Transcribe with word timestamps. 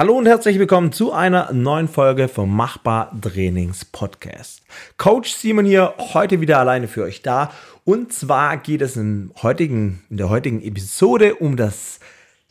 Hallo 0.00 0.16
und 0.16 0.24
herzlich 0.24 0.58
willkommen 0.58 0.92
zu 0.92 1.12
einer 1.12 1.52
neuen 1.52 1.86
Folge 1.86 2.28
vom 2.28 2.56
Machbar 2.56 3.12
Trainings 3.20 3.84
Podcast. 3.84 4.62
Coach 4.96 5.30
Simon 5.30 5.66
hier, 5.66 5.92
heute 6.14 6.40
wieder 6.40 6.58
alleine 6.58 6.88
für 6.88 7.02
euch 7.02 7.20
da. 7.20 7.52
Und 7.84 8.10
zwar 8.10 8.56
geht 8.56 8.80
es 8.80 8.96
im 8.96 9.30
heutigen, 9.42 10.02
in 10.08 10.16
der 10.16 10.30
heutigen 10.30 10.62
Episode 10.62 11.34
um 11.34 11.58
das, 11.58 12.00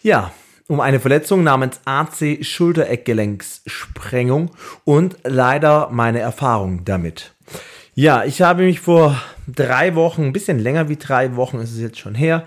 ja, 0.03 0.31
um 0.67 0.79
eine 0.79 0.99
Verletzung 0.99 1.41
namens 1.41 1.81
AC 1.85 2.45
Schultereckgelenkssprengung 2.45 4.51
und 4.83 5.17
leider 5.23 5.89
meine 5.89 6.19
Erfahrung 6.19 6.85
damit. 6.85 7.33
Ja, 7.95 8.25
ich 8.25 8.43
habe 8.43 8.61
mich 8.61 8.79
vor 8.79 9.19
drei 9.47 9.95
Wochen, 9.95 10.25
ein 10.25 10.33
bisschen 10.33 10.59
länger 10.59 10.87
wie 10.87 10.97
drei 10.97 11.35
Wochen 11.35 11.57
ist 11.57 11.71
es 11.71 11.79
jetzt 11.79 11.97
schon 11.97 12.13
her, 12.13 12.45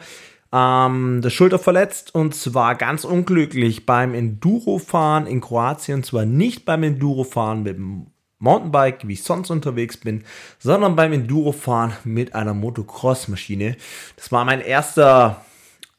ähm, 0.52 1.20
der 1.22 1.30
Schulter 1.30 1.58
verletzt 1.58 2.14
und 2.14 2.34
zwar 2.34 2.74
ganz 2.74 3.04
unglücklich 3.04 3.86
beim 3.86 4.14
Endurofahren 4.14 5.26
in 5.26 5.40
Kroatien. 5.40 5.96
Und 5.96 6.06
zwar 6.06 6.26
nicht 6.26 6.64
beim 6.64 6.82
Endurofahren 6.82 7.62
mit 7.62 7.76
dem 7.76 8.06
Mountainbike, 8.38 9.06
wie 9.06 9.14
ich 9.14 9.22
sonst 9.22 9.50
unterwegs 9.50 9.96
bin, 9.96 10.24
sondern 10.58 10.96
beim 10.96 11.12
Endurofahren 11.12 11.92
mit 12.04 12.34
einer 12.34 12.54
Motocross-Maschine. 12.54 13.76
Das 14.16 14.32
war 14.32 14.44
mein 14.44 14.60
erster 14.60 15.42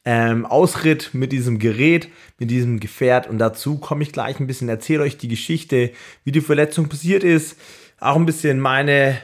ähm, 0.04 0.44
Ausritt 0.44 1.10
mit 1.14 1.32
diesem 1.32 1.58
Gerät, 1.58 2.08
mit 2.38 2.50
diesem 2.50 2.78
Gefährt 2.78 3.26
und 3.26 3.38
dazu 3.38 3.78
komme 3.78 4.02
ich 4.02 4.12
gleich 4.12 4.38
ein 4.38 4.46
bisschen, 4.46 4.68
erzähle 4.68 5.02
euch 5.02 5.16
die 5.16 5.28
Geschichte, 5.28 5.92
wie 6.24 6.32
die 6.32 6.42
Verletzung 6.42 6.90
passiert 6.90 7.24
ist, 7.24 7.58
auch 7.98 8.16
ein 8.16 8.26
bisschen 8.26 8.60
meine 8.60 9.18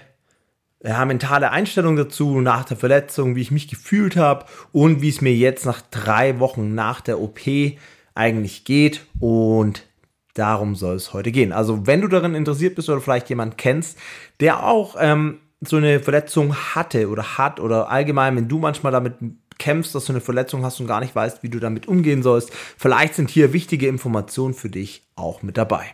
ja, 0.82 1.04
mentale 1.04 1.50
Einstellung 1.50 1.96
dazu 1.96 2.40
nach 2.40 2.64
der 2.64 2.76
Verletzung, 2.76 3.36
wie 3.36 3.42
ich 3.42 3.50
mich 3.50 3.68
gefühlt 3.68 4.16
habe 4.16 4.46
und 4.72 5.02
wie 5.02 5.10
es 5.10 5.20
mir 5.20 5.34
jetzt 5.34 5.66
nach 5.66 5.82
drei 5.90 6.38
Wochen 6.38 6.74
nach 6.74 7.00
der 7.00 7.20
OP 7.20 7.40
eigentlich 8.14 8.64
geht. 8.64 9.06
Und 9.18 9.84
darum 10.34 10.74
soll 10.74 10.96
es 10.96 11.12
heute 11.12 11.32
gehen. 11.32 11.52
Also 11.52 11.86
wenn 11.86 12.00
du 12.00 12.08
darin 12.08 12.34
interessiert 12.34 12.76
bist 12.76 12.88
oder 12.88 13.00
vielleicht 13.00 13.28
jemand 13.28 13.58
kennst, 13.58 13.98
der 14.40 14.64
auch 14.64 14.96
ähm, 14.98 15.40
so 15.60 15.76
eine 15.76 16.00
Verletzung 16.00 16.54
hatte 16.54 17.10
oder 17.10 17.36
hat 17.36 17.60
oder 17.60 17.90
allgemein, 17.90 18.36
wenn 18.36 18.48
du 18.48 18.58
manchmal 18.58 18.92
damit 18.92 19.14
kämpfst, 19.58 19.94
dass 19.94 20.06
du 20.06 20.12
eine 20.12 20.22
Verletzung 20.22 20.64
hast 20.64 20.80
und 20.80 20.86
gar 20.86 21.00
nicht 21.00 21.14
weißt, 21.14 21.42
wie 21.42 21.50
du 21.50 21.60
damit 21.60 21.86
umgehen 21.86 22.22
sollst, 22.22 22.50
vielleicht 22.78 23.14
sind 23.14 23.28
hier 23.28 23.52
wichtige 23.52 23.86
Informationen 23.86 24.54
für 24.54 24.70
dich 24.70 25.02
auch 25.16 25.42
mit 25.42 25.58
dabei. 25.58 25.84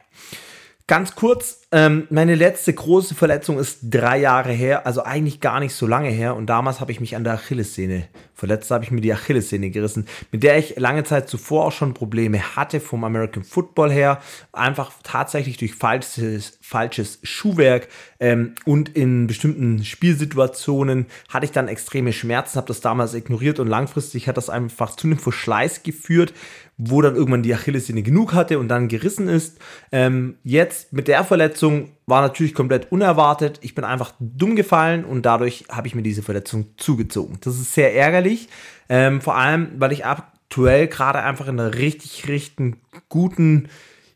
Ganz 0.88 1.16
kurz, 1.16 1.62
ähm, 1.72 2.06
meine 2.10 2.36
letzte 2.36 2.72
große 2.72 3.16
Verletzung 3.16 3.58
ist 3.58 3.78
drei 3.82 4.18
Jahre 4.18 4.52
her, 4.52 4.86
also 4.86 5.02
eigentlich 5.02 5.40
gar 5.40 5.58
nicht 5.58 5.74
so 5.74 5.84
lange 5.84 6.10
her. 6.10 6.36
Und 6.36 6.46
damals 6.46 6.78
habe 6.78 6.92
ich 6.92 7.00
mich 7.00 7.16
an 7.16 7.24
der 7.24 7.32
Achillessehne 7.32 8.06
verletzt, 8.34 8.70
habe 8.70 8.84
ich 8.84 8.92
mir 8.92 9.00
die 9.00 9.12
Achillessehne 9.12 9.70
gerissen, 9.70 10.06
mit 10.30 10.44
der 10.44 10.58
ich 10.58 10.76
lange 10.76 11.02
Zeit 11.02 11.28
zuvor 11.28 11.64
auch 11.64 11.72
schon 11.72 11.92
Probleme 11.92 12.54
hatte 12.54 12.78
vom 12.78 13.02
American 13.02 13.42
Football 13.42 13.90
her. 13.90 14.22
Einfach 14.52 14.92
tatsächlich 15.02 15.56
durch 15.56 15.74
falsches, 15.74 16.56
falsches 16.62 17.18
Schuhwerk 17.24 17.88
ähm, 18.20 18.54
und 18.64 18.90
in 18.90 19.26
bestimmten 19.26 19.84
Spielsituationen 19.84 21.06
hatte 21.28 21.46
ich 21.46 21.52
dann 21.52 21.66
extreme 21.66 22.12
Schmerzen, 22.12 22.58
habe 22.58 22.68
das 22.68 22.80
damals 22.80 23.14
ignoriert 23.14 23.58
und 23.58 23.66
langfristig 23.66 24.28
hat 24.28 24.36
das 24.36 24.50
einfach 24.50 24.94
zu 24.94 25.08
einem 25.08 25.18
Verschleiß 25.18 25.82
geführt, 25.82 26.32
wo 26.78 27.00
dann 27.00 27.16
irgendwann 27.16 27.42
die 27.42 27.54
Achillessehne 27.54 28.02
genug 28.02 28.34
hatte 28.34 28.58
und 28.58 28.68
dann 28.68 28.88
gerissen 28.88 29.28
ist. 29.28 29.58
Ähm, 29.92 30.36
jetzt 30.44 30.92
mit 30.92 31.08
der 31.08 31.24
Verletzung 31.24 31.90
war 32.06 32.20
natürlich 32.20 32.54
komplett 32.54 32.92
unerwartet. 32.92 33.58
Ich 33.62 33.74
bin 33.74 33.84
einfach 33.84 34.12
dumm 34.20 34.56
gefallen 34.56 35.04
und 35.04 35.24
dadurch 35.24 35.64
habe 35.70 35.86
ich 35.86 35.94
mir 35.94 36.02
diese 36.02 36.22
Verletzung 36.22 36.66
zugezogen. 36.76 37.38
Das 37.42 37.56
ist 37.56 37.72
sehr 37.72 37.94
ärgerlich, 37.94 38.48
ähm, 38.88 39.20
vor 39.20 39.36
allem, 39.36 39.72
weil 39.78 39.92
ich 39.92 40.04
aktuell 40.04 40.86
gerade 40.86 41.22
einfach 41.22 41.48
in 41.48 41.58
einer 41.58 41.74
richtig, 41.74 42.28
richtig 42.28 42.76
guten, 43.08 43.68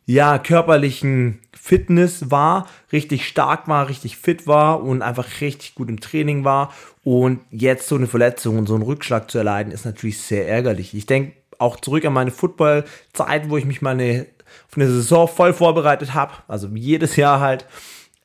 ja, 0.04 0.38
körperlichen 0.38 1.38
Fitness 1.52 2.30
war, 2.30 2.66
richtig 2.92 3.26
stark 3.26 3.68
war, 3.68 3.88
richtig 3.88 4.16
fit 4.16 4.46
war 4.46 4.82
und 4.82 5.02
einfach 5.02 5.40
richtig 5.40 5.74
gut 5.74 5.88
im 5.88 6.00
Training 6.00 6.44
war. 6.44 6.74
Und 7.04 7.40
jetzt 7.50 7.88
so 7.88 7.94
eine 7.94 8.06
Verletzung 8.06 8.58
und 8.58 8.66
so 8.66 8.74
einen 8.74 8.82
Rückschlag 8.82 9.30
zu 9.30 9.38
erleiden, 9.38 9.72
ist 9.72 9.84
natürlich 9.84 10.18
sehr 10.18 10.48
ärgerlich. 10.48 10.94
Ich 10.94 11.06
denke, 11.06 11.32
auch 11.60 11.80
zurück 11.80 12.04
an 12.04 12.12
meine 12.12 12.30
Football-Zeit, 12.30 13.50
wo 13.50 13.56
ich 13.56 13.64
mich 13.64 13.82
meine 13.82 14.26
auf 14.68 14.76
eine 14.76 14.86
Saison 14.86 15.28
voll 15.28 15.52
vorbereitet 15.52 16.14
habe, 16.14 16.32
also 16.48 16.68
jedes 16.68 17.16
Jahr 17.16 17.40
halt, 17.40 17.66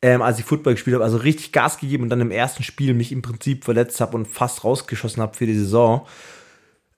ähm, 0.02 0.22
als 0.22 0.40
ich 0.40 0.46
Football 0.46 0.74
gespielt 0.74 0.96
habe, 0.96 1.04
also 1.04 1.18
richtig 1.18 1.52
Gas 1.52 1.80
gegeben 1.80 2.04
und 2.04 2.10
dann 2.10 2.22
im 2.22 2.32
ersten 2.32 2.64
Spiel 2.64 2.94
mich 2.94 3.12
im 3.12 3.22
Prinzip 3.22 3.64
verletzt 3.64 4.00
habe 4.02 4.16
und 4.16 4.28
fast 4.28 4.64
rausgeschossen 4.64 5.22
habe 5.22 5.36
für 5.36 5.46
die 5.46 5.58
Saison. 5.58 6.06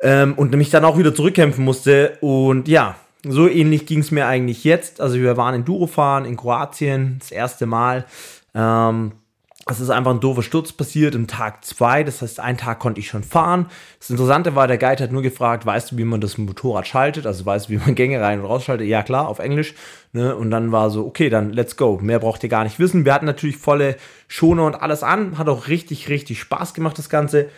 Ähm, 0.01 0.33
und 0.35 0.53
mich 0.55 0.69
dann 0.69 0.85
auch 0.85 0.97
wieder 0.97 1.15
zurückkämpfen 1.15 1.63
musste. 1.63 2.17
Und 2.21 2.67
ja, 2.67 2.95
so 3.23 3.47
ähnlich 3.47 3.85
ging 3.85 3.99
es 3.99 4.11
mir 4.11 4.27
eigentlich 4.27 4.63
jetzt. 4.63 5.01
Also 5.01 5.15
wir 5.15 5.37
waren 5.37 5.55
in 5.55 5.65
Durofahren 5.65 6.25
in 6.25 6.37
Kroatien, 6.37 7.17
das 7.19 7.31
erste 7.31 7.65
Mal. 7.65 8.05
Ähm, 8.53 9.13
es 9.69 9.79
ist 9.79 9.89
einfach 9.89 10.11
ein 10.11 10.19
doofer 10.19 10.43
Sturz 10.43 10.71
passiert 10.71 11.15
im 11.15 11.27
Tag 11.27 11.63
zwei. 11.65 12.03
Das 12.03 12.21
heißt, 12.21 12.39
einen 12.39 12.57
Tag 12.57 12.79
konnte 12.79 12.99
ich 12.99 13.07
schon 13.07 13.23
fahren. 13.23 13.67
Das 13.99 14.09
Interessante 14.09 14.55
war, 14.55 14.67
der 14.67 14.77
Guide 14.77 15.03
hat 15.03 15.11
nur 15.11 15.21
gefragt, 15.21 15.65
weißt 15.65 15.91
du, 15.91 15.97
wie 15.97 16.03
man 16.03 16.21
das 16.21 16.37
Motorrad 16.37 16.87
schaltet? 16.87 17.25
Also 17.25 17.45
weißt 17.45 17.67
du, 17.67 17.73
wie 17.73 17.77
man 17.77 17.95
Gänge 17.95 18.21
rein 18.21 18.39
und 18.39 18.45
raus 18.45 18.63
schaltet? 18.63 18.87
Ja, 18.87 19.03
klar, 19.03 19.27
auf 19.27 19.39
Englisch. 19.39 19.73
Ne? 20.13 20.35
Und 20.35 20.51
dann 20.51 20.71
war 20.71 20.89
so, 20.89 21.05
okay, 21.05 21.29
dann 21.29 21.51
let's 21.51 21.77
go. 21.77 21.99
Mehr 22.01 22.19
braucht 22.19 22.43
ihr 22.43 22.49
gar 22.49 22.63
nicht 22.63 22.79
wissen. 22.79 23.05
Wir 23.05 23.13
hatten 23.13 23.25
natürlich 23.25 23.57
volle 23.57 23.97
Schoner 24.27 24.65
und 24.65 24.75
alles 24.75 25.03
an. 25.03 25.37
Hat 25.37 25.49
auch 25.49 25.67
richtig, 25.67 26.09
richtig 26.09 26.39
Spaß 26.39 26.73
gemacht, 26.73 26.97
das 26.97 27.09
Ganze. 27.09 27.49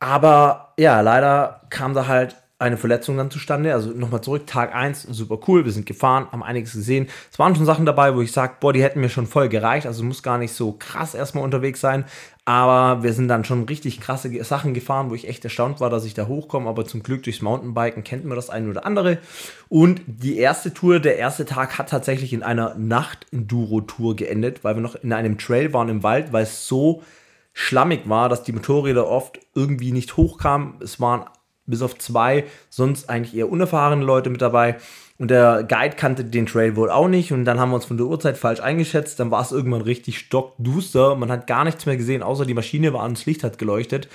Aber 0.00 0.74
ja, 0.78 1.00
leider 1.00 1.62
kam 1.70 1.94
da 1.94 2.06
halt 2.06 2.36
eine 2.58 2.76
Verletzung 2.76 3.16
dann 3.16 3.30
zustande. 3.30 3.72
Also 3.72 3.90
nochmal 3.90 4.20
zurück, 4.20 4.46
Tag 4.46 4.74
1, 4.74 5.02
super 5.02 5.38
cool, 5.46 5.64
wir 5.64 5.72
sind 5.72 5.86
gefahren, 5.86 6.26
haben 6.32 6.42
einiges 6.42 6.72
gesehen. 6.72 7.08
Es 7.30 7.38
waren 7.38 7.54
schon 7.54 7.66
Sachen 7.66 7.86
dabei, 7.86 8.14
wo 8.16 8.20
ich 8.20 8.32
sage, 8.32 8.54
boah, 8.60 8.72
die 8.72 8.82
hätten 8.82 9.00
mir 9.00 9.08
schon 9.08 9.26
voll 9.26 9.48
gereicht, 9.48 9.86
also 9.86 10.02
muss 10.02 10.22
gar 10.22 10.38
nicht 10.38 10.52
so 10.52 10.72
krass 10.72 11.14
erstmal 11.14 11.44
unterwegs 11.44 11.80
sein. 11.80 12.04
Aber 12.44 13.02
wir 13.02 13.12
sind 13.12 13.28
dann 13.28 13.44
schon 13.44 13.64
richtig 13.64 14.00
krasse 14.00 14.42
Sachen 14.42 14.72
gefahren, 14.72 15.10
wo 15.10 15.14
ich 15.14 15.28
echt 15.28 15.44
erstaunt 15.44 15.80
war, 15.80 15.90
dass 15.90 16.06
ich 16.06 16.14
da 16.14 16.26
hochkomme. 16.26 16.66
Aber 16.66 16.86
zum 16.86 17.02
Glück 17.02 17.22
durchs 17.22 17.42
Mountainbiken 17.42 18.04
kennt 18.04 18.24
man 18.24 18.36
das 18.36 18.48
eine 18.48 18.70
oder 18.70 18.86
andere. 18.86 19.18
Und 19.68 20.00
die 20.06 20.38
erste 20.38 20.72
Tour, 20.72 20.98
der 20.98 21.18
erste 21.18 21.44
Tag 21.44 21.76
hat 21.76 21.90
tatsächlich 21.90 22.32
in 22.32 22.42
einer 22.42 22.74
Nacht-Enduro-Tour 22.74 24.16
geendet, 24.16 24.64
weil 24.64 24.76
wir 24.76 24.80
noch 24.80 24.94
in 24.94 25.12
einem 25.12 25.36
Trail 25.36 25.74
waren 25.74 25.90
im 25.90 26.02
Wald, 26.02 26.32
weil 26.32 26.44
es 26.44 26.66
so 26.66 27.02
schlammig 27.52 28.08
war, 28.08 28.30
dass 28.30 28.44
die 28.44 28.52
Motorräder 28.52 29.06
oft 29.06 29.40
irgendwie 29.54 29.92
nicht 29.92 30.16
hochkamen. 30.16 30.76
Es 30.80 31.00
waren 31.00 31.26
bis 31.68 31.82
auf 31.82 31.98
zwei 31.98 32.44
sonst 32.70 33.08
eigentlich 33.08 33.36
eher 33.36 33.50
unerfahrene 33.50 34.04
Leute 34.04 34.30
mit 34.30 34.42
dabei. 34.42 34.76
Und 35.18 35.30
der 35.30 35.64
Guide 35.64 35.96
kannte 35.96 36.24
den 36.24 36.46
Trail 36.46 36.76
wohl 36.76 36.90
auch 36.90 37.08
nicht. 37.08 37.32
Und 37.32 37.44
dann 37.44 37.58
haben 37.58 37.70
wir 37.70 37.76
uns 37.76 37.84
von 37.84 37.96
der 37.96 38.06
Uhrzeit 38.06 38.38
falsch 38.38 38.60
eingeschätzt. 38.60 39.18
Dann 39.18 39.30
war 39.30 39.42
es 39.42 39.52
irgendwann 39.52 39.82
richtig 39.82 40.18
stockduster. 40.18 41.16
Man 41.16 41.30
hat 41.30 41.46
gar 41.46 41.64
nichts 41.64 41.86
mehr 41.86 41.96
gesehen, 41.96 42.22
außer 42.22 42.46
die 42.46 42.54
Maschine 42.54 42.92
war 42.92 43.02
an, 43.02 43.14
das 43.14 43.26
Licht 43.26 43.42
hat 43.42 43.58
geleuchtet. 43.58 44.08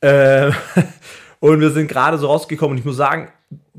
Äh, 0.00 0.50
und 1.40 1.60
wir 1.60 1.70
sind 1.70 1.88
gerade 1.88 2.18
so 2.18 2.26
rausgekommen. 2.26 2.72
Und 2.72 2.78
ich 2.78 2.84
muss 2.84 2.96
sagen, 2.96 3.28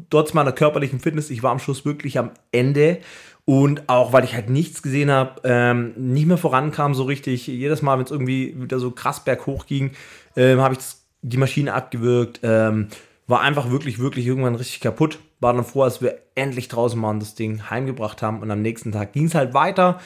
trotz 0.10 0.34
meiner 0.34 0.52
körperlichen 0.52 1.00
Fitness, 1.00 1.30
ich 1.30 1.44
war 1.44 1.52
am 1.52 1.60
Schluss 1.60 1.86
wirklich 1.86 2.18
am 2.18 2.32
Ende. 2.52 2.98
Und 3.46 3.88
auch, 3.88 4.12
weil 4.12 4.24
ich 4.24 4.34
halt 4.34 4.50
nichts 4.50 4.82
gesehen 4.82 5.12
habe, 5.12 5.42
ähm, 5.44 5.94
nicht 5.98 6.26
mehr 6.26 6.38
vorankam 6.38 6.96
so 6.96 7.04
richtig. 7.04 7.46
Jedes 7.46 7.84
Mal, 7.84 8.00
wenn 8.00 8.06
es 8.06 8.12
irgendwie 8.12 8.56
wieder 8.60 8.80
so 8.80 8.90
krass 8.90 9.24
berghoch 9.24 9.68
ging, 9.68 9.92
ähm, 10.36 10.62
habe 10.62 10.74
ich 10.74 10.80
das 10.80 11.06
die 11.22 11.38
Maschine 11.38 11.74
abgewürgt, 11.74 12.42
ähm, 12.44 12.88
war 13.28 13.42
einfach 13.42 13.72
wirklich, 13.72 14.00
wirklich 14.00 14.26
irgendwann 14.26 14.56
richtig 14.56 14.82
kaputt. 14.82 15.20
War 15.40 15.54
dann 15.54 15.66
froh, 15.66 15.84
als 15.84 16.02
wir 16.02 16.20
endlich 16.36 16.68
draußen 16.68 17.02
waren, 17.02 17.20
das 17.20 17.36
Ding 17.36 17.70
heimgebracht 17.70 18.22
haben 18.22 18.42
und 18.42 18.52
am 18.52 18.62
nächsten 18.62 18.92
Tag 18.92 19.14
ging 19.14 19.26
es 19.26 19.36
halt 19.36 19.54
weiter. 19.54 20.00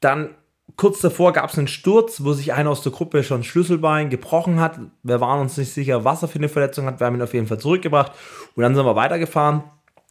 Dann 0.00 0.30
kurz 0.76 1.00
davor 1.00 1.32
gab 1.32 1.50
es 1.50 1.58
einen 1.58 1.68
Sturz, 1.68 2.24
wo 2.24 2.32
sich 2.32 2.52
einer 2.52 2.70
aus 2.70 2.82
der 2.82 2.92
Gruppe 2.92 3.22
schon 3.22 3.44
Schlüsselbein 3.44 4.10
gebrochen 4.10 4.60
hat. 4.60 4.78
Wir 5.02 5.20
waren 5.20 5.40
uns 5.40 5.56
nicht 5.56 5.72
sicher, 5.72 6.04
was 6.04 6.22
er 6.22 6.28
für 6.28 6.38
eine 6.38 6.48
Verletzung 6.48 6.86
hat. 6.86 7.00
Wir 7.00 7.06
haben 7.06 7.16
ihn 7.16 7.22
auf 7.22 7.34
jeden 7.34 7.46
Fall 7.46 7.58
zurückgebracht 7.58 8.12
und 8.54 8.62
dann 8.62 8.74
sind 8.74 8.84
wir 8.84 8.96
weitergefahren. 8.96 9.62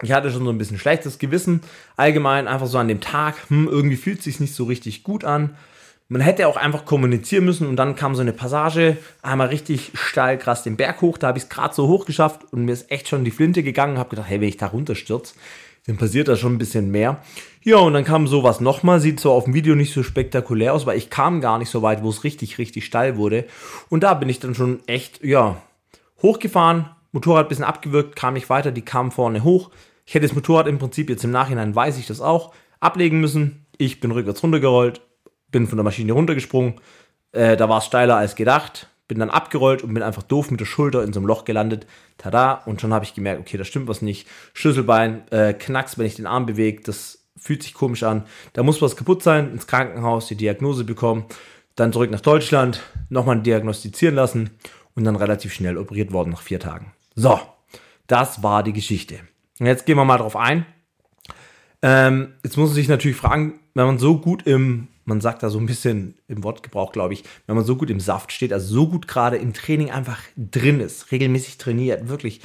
Ich 0.04 0.12
hatte 0.12 0.32
schon 0.32 0.44
so 0.46 0.52
ein 0.52 0.58
bisschen 0.58 0.78
schlechtes 0.78 1.18
Gewissen. 1.18 1.62
Allgemein 1.96 2.48
einfach 2.48 2.68
so 2.68 2.78
an 2.78 2.88
dem 2.88 3.02
Tag, 3.02 3.50
hm, 3.50 3.68
irgendwie 3.68 3.96
fühlt 3.96 4.20
es 4.20 4.26
sich 4.26 4.40
nicht 4.40 4.54
so 4.54 4.66
richtig 4.66 5.04
gut 5.04 5.26
an. 5.26 5.58
Man 6.10 6.22
hätte 6.22 6.48
auch 6.48 6.56
einfach 6.56 6.86
kommunizieren 6.86 7.44
müssen 7.44 7.68
und 7.68 7.76
dann 7.76 7.96
kam 7.96 8.16
so 8.16 8.22
eine 8.22 8.32
Passage, 8.32 8.96
einmal 9.22 9.48
richtig 9.48 9.92
steil 9.94 10.38
krass 10.38 10.64
den 10.64 10.78
Berg 10.78 11.02
hoch, 11.02 11.18
da 11.18 11.28
habe 11.28 11.38
ich 11.38 11.44
es 11.44 11.50
gerade 11.50 11.76
so 11.76 11.90
hoch 11.90 12.06
geschafft 12.06 12.46
und 12.52 12.64
mir 12.64 12.72
ist 12.72 12.90
echt 12.90 13.10
schon 13.10 13.26
die 13.26 13.32
Flinte 13.32 13.62
gegangen, 13.62 13.98
habe 13.98 14.12
gedacht, 14.12 14.30
hey, 14.30 14.40
wenn 14.40 14.48
ich 14.48 14.56
da 14.56 14.68
runterstürze, 14.68 15.36
dann 15.86 15.98
passiert 15.98 16.30
da 16.30 16.38
schon 16.38 16.54
ein 16.54 16.58
bisschen 16.58 16.92
mehr. 16.92 17.22
Ja, 17.62 17.78
und 17.78 17.94
dann 17.94 18.06
kam 18.06 18.28
sowas 18.28 18.62
nochmal, 18.62 19.02
sieht 19.02 19.20
so 19.20 19.34
auf 19.34 19.44
dem 19.44 19.54
Video 19.54 19.76
nicht 19.76 19.94
so 19.94 20.02
spektakulär 20.02 20.74
aus, 20.74 20.86
weil 20.86 20.98
ich 20.98 21.10
kam 21.10 21.42
gar 21.42 21.58
nicht 21.58 21.70
so 21.70 21.82
weit, 21.82 22.04
wo 22.04 22.10
es 22.10 22.24
richtig, 22.24 22.58
richtig 22.58 22.86
steil 22.86 23.18
wurde. 23.18 23.46
Und 23.90 24.04
da 24.04 24.14
bin 24.14 24.30
ich 24.30 24.40
dann 24.40 24.56
schon 24.56 24.80
echt, 24.88 25.24
ja, 25.26 25.62
hochgefahren, 26.22 26.90
Motorrad 27.12 27.48
ein 27.48 27.50
bisschen 27.50 27.66
abgewürgt, 27.66 28.16
kam 28.16 28.38
ich 28.38 28.50
weiter, 28.50 28.72
die 28.72 28.82
kam 28.82 29.12
vorne 29.12 29.44
hoch. 29.44 29.72
Ich 30.06 30.14
hätte 30.14 30.26
das 30.26 30.36
Motorrad 30.36 30.68
im 30.68 30.78
Prinzip 30.78 31.10
jetzt 31.10 31.26
im 31.26 31.32
Nachhinein, 31.32 31.76
weiß 31.76 31.98
ich 31.98 32.08
das 32.08 32.22
auch, 32.22 32.54
ablegen 32.80 33.20
müssen. 33.20 33.66
Ich 33.78 34.00
bin 34.00 34.12
rückwärts 34.12 34.44
runtergerollt, 34.44 35.02
bin 35.52 35.68
von 35.68 35.78
der 35.78 35.84
Maschine 35.84 36.14
runtergesprungen. 36.14 36.76
Äh, 37.32 37.58
da 37.58 37.70
war 37.70 37.80
es 37.80 37.86
steiler 37.86 38.18
als 38.18 38.36
gedacht. 38.36 38.88
bin 39.08 39.20
dann 39.20 39.30
abgerollt 39.30 39.84
und 39.84 39.94
bin 39.94 40.04
einfach 40.04 40.24
doof 40.24 40.52
mit 40.52 40.60
der 40.60 40.66
Schulter 40.66 41.04
in 41.04 41.14
so 41.14 41.20
einem 41.20 41.28
Loch 41.28 41.46
gelandet. 41.46 41.88
Tada! 42.18 42.54
Und 42.66 42.82
schon 42.82 42.94
habe 42.94 43.06
ich 43.06 43.14
gemerkt, 43.14 43.40
okay, 43.40 43.58
da 43.58 43.64
stimmt 43.64 43.88
was 43.88 44.02
nicht. 44.02 44.28
Schlüsselbein, 44.54 45.30
äh, 45.32 45.54
Knacks, 45.54 45.98
wenn 45.98 46.06
ich 46.06 46.16
den 46.16 46.28
Arm 46.28 46.46
bewege, 46.46 46.84
das 46.84 47.20
fühlt 47.38 47.64
sich 47.64 47.74
komisch 47.74 48.04
an. 48.04 48.26
Da 48.54 48.64
muss 48.64 48.82
was 48.82 48.96
kaputt 48.96 49.24
sein, 49.24 49.52
ins 49.52 49.68
Krankenhaus, 49.68 50.28
die 50.28 50.36
Diagnose 50.36 50.84
bekommen, 50.84 51.26
dann 51.76 51.94
zurück 51.94 52.12
nach 52.12 52.22
Deutschland, 52.22 52.82
nochmal 53.10 53.42
diagnostizieren 53.42 54.16
lassen 54.16 54.50
und 54.96 55.04
dann 55.04 55.16
relativ 55.16 55.54
schnell 55.54 55.78
operiert 55.78 56.12
worden 56.12 56.32
nach 56.32 56.42
vier 56.42 56.60
Tagen. 56.60 56.92
So, 57.16 57.40
das 58.08 58.44
war 58.44 58.64
die 58.64 58.74
Geschichte. 58.74 59.20
Und 59.60 59.68
jetzt 59.68 59.86
gehen 59.86 59.96
wir 59.96 60.06
mal 60.06 60.18
drauf 60.18 60.36
ein. 60.36 60.66
Ähm, 61.82 62.34
jetzt 62.44 62.58
muss 62.58 62.70
man 62.70 62.76
sich 62.76 62.88
natürlich 62.88 63.18
fragen, 63.18 63.60
wenn 63.76 63.86
man 63.86 64.00
so 64.00 64.20
gut 64.20 64.48
im 64.48 64.88
man 65.08 65.22
sagt 65.22 65.42
da 65.42 65.50
so 65.50 65.58
ein 65.58 65.66
bisschen 65.66 66.16
im 66.28 66.44
Wortgebrauch, 66.44 66.92
glaube 66.92 67.14
ich, 67.14 67.24
wenn 67.46 67.56
man 67.56 67.66
so 67.66 67.78
gut 67.78 67.90
im 67.90 68.00
Saft 68.00 68.32
steht, 68.32 68.52
also 68.52 68.74
so 68.74 68.88
gut 68.88 69.08
gerade 69.08 69.38
im 69.38 69.54
Training 69.54 69.90
einfach 69.90 70.20
drin 70.36 70.80
ist, 70.80 71.12
regelmäßig 71.12 71.58
trainiert, 71.58 72.10
wirklich. 72.10 72.42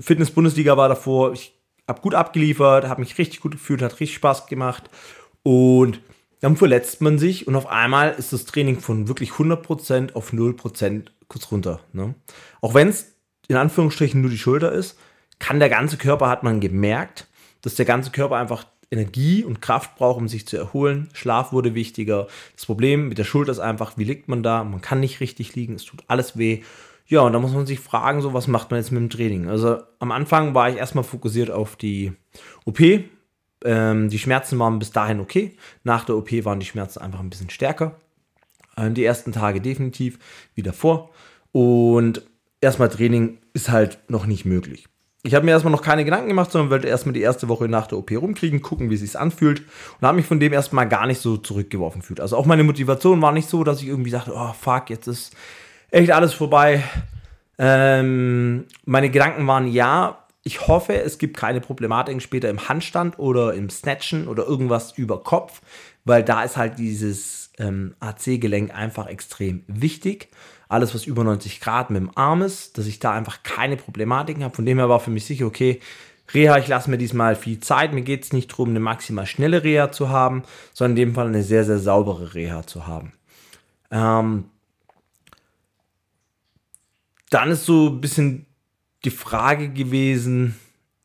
Fitness-Bundesliga 0.00 0.76
war 0.76 0.88
davor, 0.88 1.32
ich 1.32 1.54
habe 1.86 2.00
gut 2.00 2.14
abgeliefert, 2.14 2.88
habe 2.88 3.00
mich 3.00 3.18
richtig 3.18 3.40
gut 3.40 3.52
gefühlt, 3.52 3.82
hat 3.82 3.92
richtig 4.00 4.14
Spaß 4.14 4.46
gemacht 4.46 4.90
und 5.42 6.00
dann 6.40 6.56
verletzt 6.56 7.00
man 7.02 7.18
sich 7.18 7.46
und 7.46 7.54
auf 7.54 7.68
einmal 7.68 8.12
ist 8.12 8.32
das 8.32 8.46
Training 8.46 8.80
von 8.80 9.06
wirklich 9.08 9.30
100% 9.30 10.14
auf 10.14 10.32
0% 10.32 11.06
kurz 11.28 11.52
runter. 11.52 11.80
Ne? 11.92 12.14
Auch 12.60 12.74
wenn 12.74 12.88
es 12.88 13.14
in 13.48 13.56
Anführungsstrichen 13.56 14.20
nur 14.20 14.30
die 14.30 14.38
Schulter 14.38 14.72
ist, 14.72 14.98
kann 15.38 15.60
der 15.60 15.68
ganze 15.68 15.98
Körper, 15.98 16.28
hat 16.28 16.42
man 16.42 16.60
gemerkt, 16.60 17.28
dass 17.62 17.74
der 17.74 17.86
ganze 17.86 18.10
Körper 18.10 18.36
einfach 18.36 18.64
Energie 18.90 19.44
und 19.44 19.62
Kraft 19.62 19.96
braucht, 19.96 20.18
um 20.18 20.28
sich 20.28 20.46
zu 20.46 20.56
erholen. 20.56 21.08
Schlaf 21.12 21.52
wurde 21.52 21.74
wichtiger. 21.74 22.26
Das 22.56 22.66
Problem 22.66 23.08
mit 23.08 23.18
der 23.18 23.24
Schulter 23.24 23.52
ist 23.52 23.60
einfach, 23.60 23.96
wie 23.96 24.04
liegt 24.04 24.28
man 24.28 24.42
da? 24.42 24.64
Man 24.64 24.80
kann 24.80 25.00
nicht 25.00 25.20
richtig 25.20 25.54
liegen, 25.54 25.74
es 25.74 25.84
tut 25.84 26.02
alles 26.08 26.36
weh. 26.36 26.62
Ja, 27.06 27.20
und 27.20 27.32
da 27.32 27.38
muss 27.38 27.52
man 27.52 27.66
sich 27.66 27.80
fragen, 27.80 28.20
so 28.20 28.34
was 28.34 28.46
macht 28.46 28.70
man 28.70 28.78
jetzt 28.78 28.92
mit 28.92 29.00
dem 29.00 29.10
Training? 29.10 29.48
Also 29.48 29.78
am 29.98 30.12
Anfang 30.12 30.54
war 30.54 30.68
ich 30.70 30.76
erstmal 30.76 31.04
fokussiert 31.04 31.50
auf 31.50 31.76
die 31.76 32.12
OP. 32.64 32.80
Ähm, 33.64 34.08
die 34.08 34.18
Schmerzen 34.18 34.58
waren 34.58 34.78
bis 34.78 34.90
dahin 34.92 35.20
okay. 35.20 35.56
Nach 35.84 36.04
der 36.04 36.16
OP 36.16 36.30
waren 36.44 36.60
die 36.60 36.66
Schmerzen 36.66 37.00
einfach 37.00 37.20
ein 37.20 37.30
bisschen 37.30 37.50
stärker. 37.50 38.00
Ähm, 38.76 38.94
die 38.94 39.04
ersten 39.04 39.32
Tage 39.32 39.60
definitiv 39.60 40.18
wie 40.54 40.62
davor. 40.62 41.10
Und 41.52 42.22
erstmal 42.60 42.88
Training 42.88 43.38
ist 43.54 43.70
halt 43.70 43.98
noch 44.08 44.26
nicht 44.26 44.44
möglich 44.44 44.89
ich 45.22 45.34
habe 45.34 45.44
mir 45.44 45.50
erstmal 45.50 45.72
noch 45.72 45.82
keine 45.82 46.04
Gedanken 46.04 46.28
gemacht, 46.28 46.50
sondern 46.50 46.70
wollte 46.70 46.88
erstmal 46.88 47.12
die 47.12 47.20
erste 47.20 47.48
Woche 47.48 47.68
nach 47.68 47.86
der 47.86 47.98
OP 47.98 48.10
rumkriegen, 48.10 48.62
gucken, 48.62 48.88
wie 48.88 48.94
es 48.94 49.00
sich 49.00 49.18
anfühlt 49.18 49.62
und 50.00 50.06
habe 50.06 50.16
mich 50.16 50.26
von 50.26 50.40
dem 50.40 50.52
erstmal 50.52 50.88
gar 50.88 51.06
nicht 51.06 51.20
so 51.20 51.36
zurückgeworfen 51.36 52.00
fühlt. 52.00 52.20
Also 52.20 52.36
auch 52.36 52.46
meine 52.46 52.64
Motivation 52.64 53.20
war 53.20 53.32
nicht 53.32 53.48
so, 53.48 53.62
dass 53.62 53.82
ich 53.82 53.88
irgendwie 53.88 54.10
dachte, 54.10 54.32
oh 54.34 54.52
fuck, 54.58 54.88
jetzt 54.88 55.08
ist 55.08 55.36
echt 55.90 56.10
alles 56.10 56.32
vorbei. 56.32 56.82
Ähm, 57.58 58.64
meine 58.86 59.10
Gedanken 59.10 59.46
waren 59.46 59.68
ja, 59.68 60.24
ich 60.42 60.66
hoffe, 60.66 60.94
es 60.94 61.18
gibt 61.18 61.36
keine 61.36 61.60
Problematiken 61.60 62.22
später 62.22 62.48
im 62.48 62.68
Handstand 62.68 63.18
oder 63.18 63.52
im 63.52 63.68
Snatchen 63.68 64.26
oder 64.26 64.46
irgendwas 64.46 64.92
über 64.92 65.22
Kopf, 65.22 65.60
weil 66.06 66.24
da 66.24 66.42
ist 66.44 66.56
halt 66.56 66.78
dieses 66.78 67.52
ähm, 67.58 67.94
AC-Gelenk 68.00 68.74
einfach 68.74 69.06
extrem 69.06 69.64
wichtig 69.66 70.30
alles, 70.70 70.94
was 70.94 71.04
über 71.04 71.24
90 71.24 71.60
Grad 71.60 71.90
mit 71.90 72.00
dem 72.00 72.16
Arm 72.16 72.42
ist, 72.42 72.78
dass 72.78 72.86
ich 72.86 73.00
da 73.00 73.12
einfach 73.12 73.42
keine 73.42 73.76
Problematiken 73.76 74.44
habe. 74.44 74.54
Von 74.54 74.64
dem 74.64 74.78
her 74.78 74.88
war 74.88 75.00
für 75.00 75.10
mich 75.10 75.24
sicher, 75.24 75.46
okay, 75.46 75.80
Reha, 76.32 76.58
ich 76.58 76.68
lasse 76.68 76.88
mir 76.88 76.96
diesmal 76.96 77.34
viel 77.34 77.58
Zeit. 77.58 77.92
Mir 77.92 78.02
geht 78.02 78.24
es 78.24 78.32
nicht 78.32 78.52
darum, 78.52 78.70
eine 78.70 78.78
maximal 78.78 79.26
schnelle 79.26 79.64
Reha 79.64 79.90
zu 79.90 80.10
haben, 80.10 80.44
sondern 80.72 80.96
in 80.96 81.08
dem 81.08 81.14
Fall 81.14 81.26
eine 81.26 81.42
sehr, 81.42 81.64
sehr 81.64 81.80
saubere 81.80 82.34
Reha 82.34 82.64
zu 82.64 82.86
haben. 82.86 83.12
Ähm, 83.90 84.44
dann 87.30 87.50
ist 87.50 87.66
so 87.66 87.88
ein 87.88 88.00
bisschen 88.00 88.46
die 89.04 89.10
Frage 89.10 89.70
gewesen, 89.70 90.54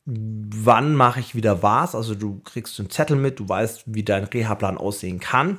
wann 0.04 0.94
mache 0.94 1.18
ich 1.18 1.34
wieder 1.34 1.64
was? 1.64 1.96
Also 1.96 2.14
du 2.14 2.40
kriegst 2.44 2.78
einen 2.78 2.90
Zettel 2.90 3.16
mit, 3.16 3.40
du 3.40 3.48
weißt, 3.48 3.82
wie 3.86 4.04
dein 4.04 4.24
Reha-Plan 4.24 4.78
aussehen 4.78 5.18
kann. 5.18 5.58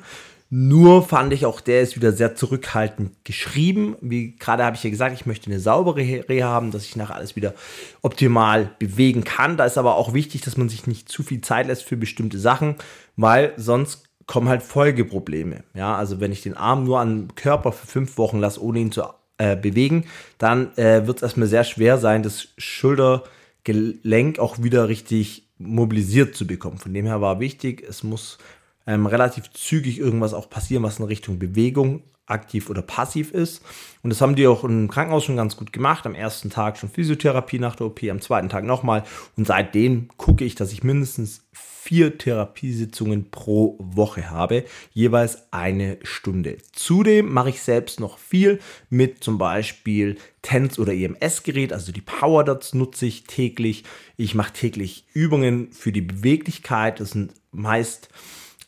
Nur 0.50 1.02
fand 1.02 1.34
ich 1.34 1.44
auch, 1.44 1.60
der 1.60 1.82
ist 1.82 1.96
wieder 1.96 2.12
sehr 2.12 2.34
zurückhaltend 2.34 3.22
geschrieben. 3.24 3.96
Wie 4.00 4.34
gerade 4.36 4.64
habe 4.64 4.76
ich 4.76 4.82
ja 4.82 4.88
gesagt, 4.88 5.14
ich 5.14 5.26
möchte 5.26 5.50
eine 5.50 5.60
saubere 5.60 6.00
Reha 6.00 6.48
haben, 6.48 6.70
dass 6.70 6.86
ich 6.86 6.96
nachher 6.96 7.16
alles 7.16 7.36
wieder 7.36 7.54
optimal 8.00 8.70
bewegen 8.78 9.24
kann. 9.24 9.58
Da 9.58 9.66
ist 9.66 9.76
aber 9.76 9.96
auch 9.96 10.14
wichtig, 10.14 10.40
dass 10.40 10.56
man 10.56 10.70
sich 10.70 10.86
nicht 10.86 11.10
zu 11.10 11.22
viel 11.22 11.42
Zeit 11.42 11.66
lässt 11.66 11.84
für 11.84 11.98
bestimmte 11.98 12.38
Sachen, 12.38 12.76
weil 13.16 13.52
sonst 13.58 14.04
kommen 14.26 14.48
halt 14.48 14.62
Folgeprobleme. 14.62 15.64
Ja, 15.74 15.96
also 15.96 16.18
wenn 16.18 16.32
ich 16.32 16.42
den 16.42 16.56
Arm 16.56 16.84
nur 16.84 17.00
an 17.00 17.28
den 17.28 17.34
Körper 17.34 17.72
für 17.72 17.86
fünf 17.86 18.16
Wochen 18.16 18.38
lasse, 18.38 18.62
ohne 18.62 18.78
ihn 18.78 18.92
zu 18.92 19.02
äh, 19.36 19.54
bewegen, 19.54 20.04
dann 20.38 20.76
äh, 20.76 21.06
wird 21.06 21.18
es 21.18 21.22
erstmal 21.22 21.48
sehr 21.48 21.64
schwer 21.64 21.98
sein, 21.98 22.22
das 22.22 22.48
Schultergelenk 22.56 24.38
auch 24.38 24.62
wieder 24.62 24.88
richtig 24.88 25.48
mobilisiert 25.58 26.34
zu 26.34 26.46
bekommen. 26.46 26.78
Von 26.78 26.94
dem 26.94 27.06
her 27.06 27.20
war 27.20 27.40
wichtig, 27.40 27.84
es 27.86 28.02
muss 28.02 28.38
ähm, 28.88 29.06
relativ 29.06 29.52
zügig 29.52 29.98
irgendwas 29.98 30.34
auch 30.34 30.50
passieren, 30.50 30.82
was 30.82 30.98
in 30.98 31.04
Richtung 31.04 31.38
Bewegung 31.38 32.02
aktiv 32.26 32.68
oder 32.70 32.82
passiv 32.82 33.32
ist. 33.32 33.62
Und 34.02 34.10
das 34.10 34.20
haben 34.20 34.34
die 34.34 34.46
auch 34.46 34.64
im 34.64 34.88
Krankenhaus 34.88 35.24
schon 35.24 35.36
ganz 35.36 35.56
gut 35.56 35.72
gemacht. 35.72 36.06
Am 36.06 36.14
ersten 36.14 36.50
Tag 36.50 36.78
schon 36.78 36.90
Physiotherapie 36.90 37.58
nach 37.58 37.76
der 37.76 37.86
OP, 37.86 38.02
am 38.04 38.20
zweiten 38.20 38.48
Tag 38.48 38.64
nochmal. 38.64 39.04
Und 39.36 39.46
seitdem 39.46 40.08
gucke 40.16 40.44
ich, 40.44 40.54
dass 40.54 40.72
ich 40.72 40.82
mindestens 40.82 41.46
vier 41.52 42.18
Therapiesitzungen 42.18 43.30
pro 43.30 43.76
Woche 43.78 44.30
habe, 44.30 44.64
jeweils 44.92 45.52
eine 45.52 45.98
Stunde. 46.02 46.58
Zudem 46.72 47.32
mache 47.32 47.48
ich 47.48 47.62
selbst 47.62 47.98
noch 47.98 48.18
viel 48.18 48.58
mit 48.90 49.24
zum 49.24 49.38
Beispiel 49.38 50.18
TENS 50.42 50.78
oder 50.78 50.92
EMS-Gerät, 50.92 51.72
also 51.72 51.92
die 51.92 52.02
Power 52.02 52.44
Dots 52.44 52.74
nutze 52.74 53.06
ich 53.06 53.24
täglich. 53.24 53.84
Ich 54.18 54.34
mache 54.34 54.52
täglich 54.52 55.06
Übungen 55.14 55.72
für 55.72 55.92
die 55.92 56.02
Beweglichkeit. 56.02 57.00
Das 57.00 57.12
sind 57.12 57.32
meist 57.52 58.10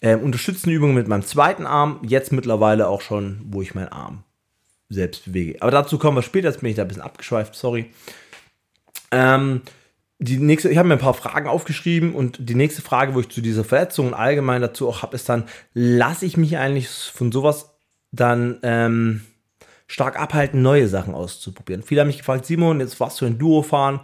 ähm, 0.02 0.20
unterstützende 0.20 0.75
Übungen 0.75 0.94
mit 0.94 1.08
meinem 1.08 1.25
zweiten 1.25 1.67
Arm, 1.67 2.00
jetzt 2.02 2.32
mittlerweile 2.32 2.88
auch 2.88 3.00
schon, 3.00 3.41
wo 3.44 3.62
ich 3.62 3.75
meinen 3.75 3.88
Arm 3.88 4.25
selbst 4.88 5.26
bewege. 5.26 5.61
Aber 5.61 5.70
dazu 5.70 5.99
kommen 5.99 6.17
wir 6.17 6.23
später, 6.23 6.49
jetzt 6.49 6.61
bin 6.61 6.70
ich 6.70 6.76
da 6.76 6.82
ein 6.82 6.88
bisschen 6.88 7.02
abgeschweift, 7.02 7.55
sorry. 7.55 7.91
Ähm, 9.11 9.62
die 10.19 10.37
nächste, 10.38 10.69
ich 10.69 10.76
habe 10.76 10.88
mir 10.88 10.94
ein 10.94 11.00
paar 11.00 11.14
Fragen 11.14 11.49
aufgeschrieben 11.49 12.14
und 12.14 12.37
die 12.41 12.55
nächste 12.55 12.82
Frage, 12.82 13.14
wo 13.14 13.20
ich 13.20 13.31
zu 13.31 13.41
dieser 13.41 13.64
Verletzung 13.64 14.08
und 14.08 14.14
allgemein 14.14 14.61
dazu 14.61 14.88
auch 14.88 15.02
habe, 15.02 15.17
ist 15.17 15.29
dann, 15.29 15.44
lasse 15.73 16.26
ich 16.26 16.37
mich 16.37 16.58
eigentlich 16.58 16.88
von 16.88 17.32
sowas 17.32 17.70
dann 18.12 18.58
ähm, 18.62 19.23
stark 19.87 20.20
abhalten, 20.20 20.61
neue 20.61 20.88
Sachen 20.88 21.14
auszuprobieren? 21.14 21.82
Viele 21.82 22.02
haben 22.02 22.08
mich 22.08 22.19
gefragt, 22.19 22.44
Simon, 22.44 22.81
jetzt 22.81 23.00
warst 23.00 23.20
du 23.20 23.25
in 23.25 23.38
Duo 23.38 23.62
fahren, 23.62 24.00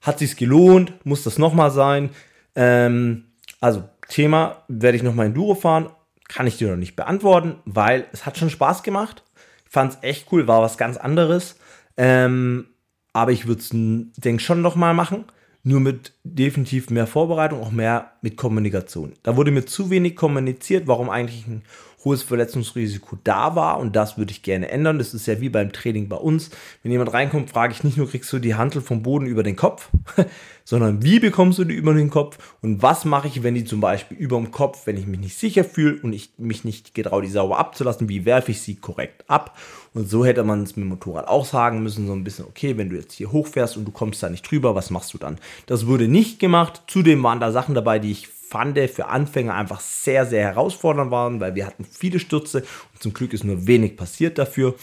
hat 0.00 0.18
sich's 0.18 0.36
gelohnt, 0.36 0.92
muss 1.04 1.22
das 1.22 1.38
nochmal 1.38 1.70
sein? 1.70 2.10
Ähm, 2.56 3.26
also 3.60 3.84
Thema, 4.10 4.64
werde 4.68 4.96
ich 4.96 5.02
nochmal 5.02 5.26
Enduro 5.26 5.54
fahren? 5.54 5.88
Kann 6.28 6.46
ich 6.46 6.58
dir 6.58 6.68
noch 6.68 6.76
nicht 6.76 6.96
beantworten, 6.96 7.56
weil 7.64 8.06
es 8.12 8.26
hat 8.26 8.36
schon 8.36 8.50
Spaß 8.50 8.82
gemacht. 8.82 9.24
Ich 9.64 9.72
fand 9.72 9.94
es 9.94 9.98
echt 10.02 10.26
cool, 10.30 10.46
war 10.46 10.60
was 10.60 10.76
ganz 10.76 10.96
anderes. 10.96 11.56
Ähm, 11.96 12.66
aber 13.12 13.32
ich 13.32 13.46
würde 13.46 13.60
es, 13.60 13.70
denke 13.72 14.42
schon 14.42 14.62
nochmal 14.62 14.94
machen. 14.94 15.24
Nur 15.62 15.80
mit 15.80 16.14
definitiv 16.24 16.88
mehr 16.88 17.06
Vorbereitung, 17.06 17.60
auch 17.60 17.70
mehr 17.70 18.12
mit 18.22 18.36
Kommunikation. 18.36 19.12
Da 19.22 19.36
wurde 19.36 19.50
mir 19.50 19.66
zu 19.66 19.90
wenig 19.90 20.16
kommuniziert, 20.16 20.86
warum 20.86 21.10
eigentlich 21.10 21.46
ein 21.46 21.62
hohes 22.04 22.22
Verletzungsrisiko 22.22 23.18
da 23.24 23.54
war 23.56 23.78
und 23.78 23.94
das 23.94 24.16
würde 24.16 24.32
ich 24.32 24.42
gerne 24.42 24.70
ändern. 24.70 24.98
Das 24.98 25.12
ist 25.12 25.26
ja 25.26 25.40
wie 25.40 25.50
beim 25.50 25.72
Training 25.72 26.08
bei 26.08 26.16
uns. 26.16 26.50
Wenn 26.82 26.92
jemand 26.92 27.12
reinkommt, 27.12 27.50
frage 27.50 27.74
ich 27.74 27.84
nicht 27.84 27.96
nur, 27.96 28.08
kriegst 28.08 28.32
du 28.32 28.38
die 28.38 28.54
Handel 28.54 28.80
vom 28.80 29.02
Boden 29.02 29.26
über 29.26 29.42
den 29.42 29.56
Kopf, 29.56 29.90
sondern 30.64 31.02
wie 31.02 31.20
bekommst 31.20 31.58
du 31.58 31.64
die 31.64 31.74
über 31.74 31.92
den 31.92 32.10
Kopf 32.10 32.38
und 32.62 32.82
was 32.82 33.04
mache 33.04 33.28
ich, 33.28 33.42
wenn 33.42 33.54
die 33.54 33.64
zum 33.64 33.80
Beispiel 33.80 34.16
über 34.16 34.36
dem 34.36 34.50
Kopf, 34.50 34.86
wenn 34.86 34.96
ich 34.96 35.06
mich 35.06 35.20
nicht 35.20 35.36
sicher 35.36 35.64
fühle 35.64 36.00
und 36.02 36.12
ich 36.12 36.32
mich 36.38 36.64
nicht 36.64 36.94
getraue, 36.94 37.22
die 37.22 37.28
sauber 37.28 37.58
abzulassen, 37.58 38.08
wie 38.08 38.24
werfe 38.24 38.50
ich 38.52 38.62
sie 38.62 38.76
korrekt 38.76 39.24
ab? 39.28 39.58
Und 39.92 40.08
so 40.08 40.24
hätte 40.24 40.44
man 40.44 40.62
es 40.62 40.76
mit 40.76 40.84
dem 40.84 40.90
Motorrad 40.90 41.28
auch 41.28 41.44
sagen 41.44 41.82
müssen, 41.82 42.06
so 42.06 42.12
ein 42.12 42.24
bisschen, 42.24 42.46
okay, 42.46 42.76
wenn 42.76 42.88
du 42.88 42.96
jetzt 42.96 43.12
hier 43.12 43.32
hochfährst 43.32 43.76
und 43.76 43.84
du 43.84 43.90
kommst 43.90 44.22
da 44.22 44.30
nicht 44.30 44.48
drüber, 44.48 44.74
was 44.74 44.90
machst 44.90 45.12
du 45.12 45.18
dann? 45.18 45.38
Das 45.66 45.86
wurde 45.86 46.06
nicht 46.06 46.38
gemacht. 46.38 46.82
Zudem 46.86 47.22
waren 47.22 47.40
da 47.40 47.50
Sachen 47.50 47.74
dabei, 47.74 47.98
die 47.98 48.12
ich 48.12 48.28
fand, 48.50 48.78
für 48.90 49.06
Anfänger 49.06 49.54
einfach 49.54 49.80
sehr, 49.80 50.26
sehr 50.26 50.42
herausfordernd 50.42 51.10
waren, 51.12 51.40
weil 51.40 51.54
wir 51.54 51.66
hatten 51.66 51.84
viele 51.84 52.18
Stürze 52.18 52.64
und 52.92 53.02
zum 53.02 53.14
Glück 53.14 53.32
ist 53.32 53.44
nur 53.44 53.66
wenig 53.66 53.96
passiert 53.96 54.38
dafür. 54.38 54.74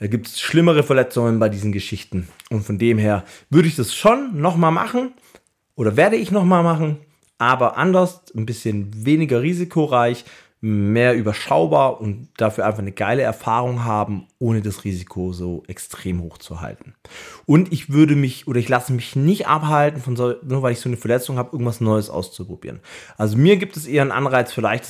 Da 0.00 0.08
gibt 0.08 0.26
es 0.26 0.40
schlimmere 0.40 0.82
Verletzungen 0.82 1.38
bei 1.38 1.48
diesen 1.48 1.70
Geschichten. 1.70 2.28
Und 2.50 2.64
von 2.64 2.78
dem 2.78 2.98
her 2.98 3.24
würde 3.50 3.68
ich 3.68 3.76
das 3.76 3.94
schon 3.94 4.40
nochmal 4.40 4.72
machen 4.72 5.12
oder 5.76 5.96
werde 5.96 6.16
ich 6.16 6.32
nochmal 6.32 6.64
machen, 6.64 6.98
aber 7.38 7.76
anders, 7.76 8.22
ein 8.34 8.46
bisschen 8.46 8.90
weniger 9.06 9.42
risikoreich, 9.42 10.24
mehr 10.64 11.14
überschaubar 11.14 12.00
und 12.00 12.28
dafür 12.38 12.64
einfach 12.64 12.78
eine 12.78 12.92
geile 12.92 13.20
Erfahrung 13.20 13.84
haben, 13.84 14.28
ohne 14.38 14.62
das 14.62 14.84
Risiko 14.84 15.34
so 15.34 15.62
extrem 15.66 16.22
hoch 16.22 16.38
zu 16.38 16.62
halten. 16.62 16.94
Und 17.44 17.70
ich 17.70 17.90
würde 17.90 18.16
mich 18.16 18.48
oder 18.48 18.58
ich 18.60 18.70
lasse 18.70 18.94
mich 18.94 19.14
nicht 19.14 19.46
abhalten, 19.46 20.00
von 20.00 20.16
so, 20.16 20.36
nur 20.42 20.62
weil 20.62 20.72
ich 20.72 20.80
so 20.80 20.88
eine 20.88 20.96
Verletzung 20.96 21.36
habe, 21.36 21.50
irgendwas 21.52 21.82
Neues 21.82 22.08
auszuprobieren. 22.08 22.80
Also 23.18 23.36
mir 23.36 23.58
gibt 23.58 23.76
es 23.76 23.86
eher 23.86 24.00
einen 24.00 24.10
Anreiz, 24.10 24.54
vielleicht 24.54 24.86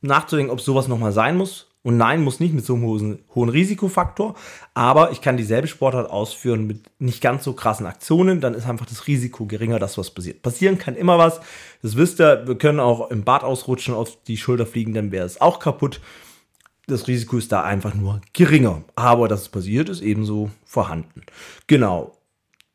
nachzudenken, 0.00 0.52
ob 0.52 0.60
sowas 0.60 0.86
nochmal 0.86 1.10
sein 1.10 1.36
muss 1.36 1.66
Und 1.86 1.98
nein, 1.98 2.24
muss 2.24 2.40
nicht 2.40 2.52
mit 2.52 2.66
so 2.66 2.74
einem 2.74 3.20
hohen, 3.32 3.48
Risikofaktor, 3.48 4.34
aber 4.74 5.12
ich 5.12 5.20
kann 5.20 5.36
dieselbe 5.36 5.68
Sportart 5.68 6.10
ausführen 6.10 6.66
mit 6.66 6.80
nicht 6.98 7.20
ganz 7.20 7.44
so 7.44 7.52
krassen 7.52 7.86
Aktionen, 7.86 8.40
dann 8.40 8.54
ist 8.54 8.66
einfach 8.66 8.86
das 8.86 9.06
Risiko 9.06 9.46
geringer, 9.46 9.78
dass 9.78 9.96
was 9.96 10.10
passiert. 10.10 10.42
Passieren 10.42 10.78
kann 10.78 10.96
immer 10.96 11.16
was, 11.16 11.40
das 11.82 11.96
wisst 11.96 12.20
ihr, 12.20 12.42
wir 12.44 12.58
können 12.58 12.80
auch 12.80 13.12
im 13.12 13.22
Bad 13.22 13.44
ausrutschen, 13.44 13.94
auf 13.94 14.20
die 14.24 14.36
Schulter 14.36 14.66
fliegen, 14.66 14.94
dann 14.94 15.12
wäre 15.12 15.26
es 15.26 15.40
auch 15.40 15.60
kaputt. 15.60 16.00
Das 16.88 17.06
Risiko 17.06 17.36
ist 17.36 17.52
da 17.52 17.62
einfach 17.62 17.94
nur 17.94 18.20
geringer, 18.32 18.82
aber 18.96 19.28
dass 19.28 19.42
es 19.42 19.48
passiert, 19.48 19.88
ist 19.88 20.02
ebenso 20.02 20.50
vorhanden. 20.64 21.22
Genau, 21.68 22.15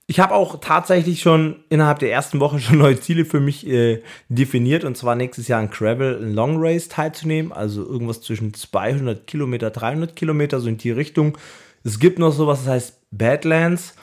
ich 0.07 0.19
habe 0.19 0.33
auch 0.33 0.59
tatsächlich 0.59 1.21
schon 1.21 1.63
innerhalb 1.69 1.99
der 1.99 2.11
ersten 2.11 2.39
Woche 2.39 2.59
schon 2.61 2.79
neue 2.79 2.99
Ziele 2.99 3.25
für 3.25 3.39
mich 3.39 3.65
äh, 3.67 4.01
definiert 4.29 4.83
und 4.83 4.97
zwar 4.97 5.15
nächstes 5.15 5.47
Jahr 5.47 5.59
an 5.59 5.69
Gravel 5.69 6.19
Long 6.21 6.57
Race 6.59 6.87
teilzunehmen, 6.89 7.51
also 7.51 7.85
irgendwas 7.85 8.21
zwischen 8.21 8.53
200 8.53 9.25
Kilometer, 9.25 9.69
300 9.69 10.15
Kilometer, 10.15 10.59
so 10.59 10.67
in 10.67 10.77
die 10.77 10.91
Richtung. 10.91 11.37
Es 11.83 11.99
gibt 11.99 12.19
noch 12.19 12.31
sowas, 12.31 12.59
das 12.59 12.73
heißt 12.73 13.01
Badlands. 13.11 13.95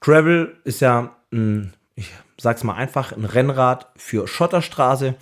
Gravel 0.00 0.56
ist 0.64 0.80
ja, 0.80 1.16
ein, 1.32 1.72
ich 1.96 2.12
sag's 2.38 2.62
mal 2.62 2.74
einfach, 2.74 3.12
ein 3.12 3.24
Rennrad 3.24 3.88
für 3.96 4.28
Schotterstraße. 4.28 5.14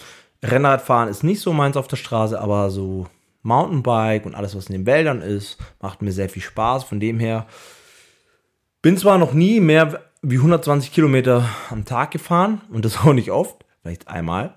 Rennradfahren 0.42 1.08
ist 1.08 1.24
nicht 1.24 1.40
so 1.40 1.52
meins 1.52 1.76
auf 1.76 1.88
der 1.88 1.96
Straße, 1.96 2.38
aber 2.38 2.70
so 2.70 3.06
Mountainbike 3.42 4.26
und 4.26 4.34
alles, 4.34 4.56
was 4.56 4.66
in 4.66 4.72
den 4.72 4.86
Wäldern 4.86 5.22
ist, 5.22 5.56
macht 5.80 6.02
mir 6.02 6.12
sehr 6.12 6.28
viel 6.28 6.42
Spaß. 6.42 6.84
Von 6.84 7.00
dem 7.00 7.18
her 7.18 7.46
bin 8.82 8.96
zwar 8.96 9.18
noch 9.18 9.32
nie 9.32 9.60
mehr 9.60 10.05
wie 10.28 10.38
120 10.38 10.90
Kilometer 10.90 11.48
am 11.70 11.84
Tag 11.84 12.10
gefahren 12.10 12.60
und 12.70 12.84
das 12.84 12.98
auch 13.04 13.12
nicht 13.12 13.30
oft, 13.30 13.64
vielleicht 13.82 14.08
einmal. 14.08 14.54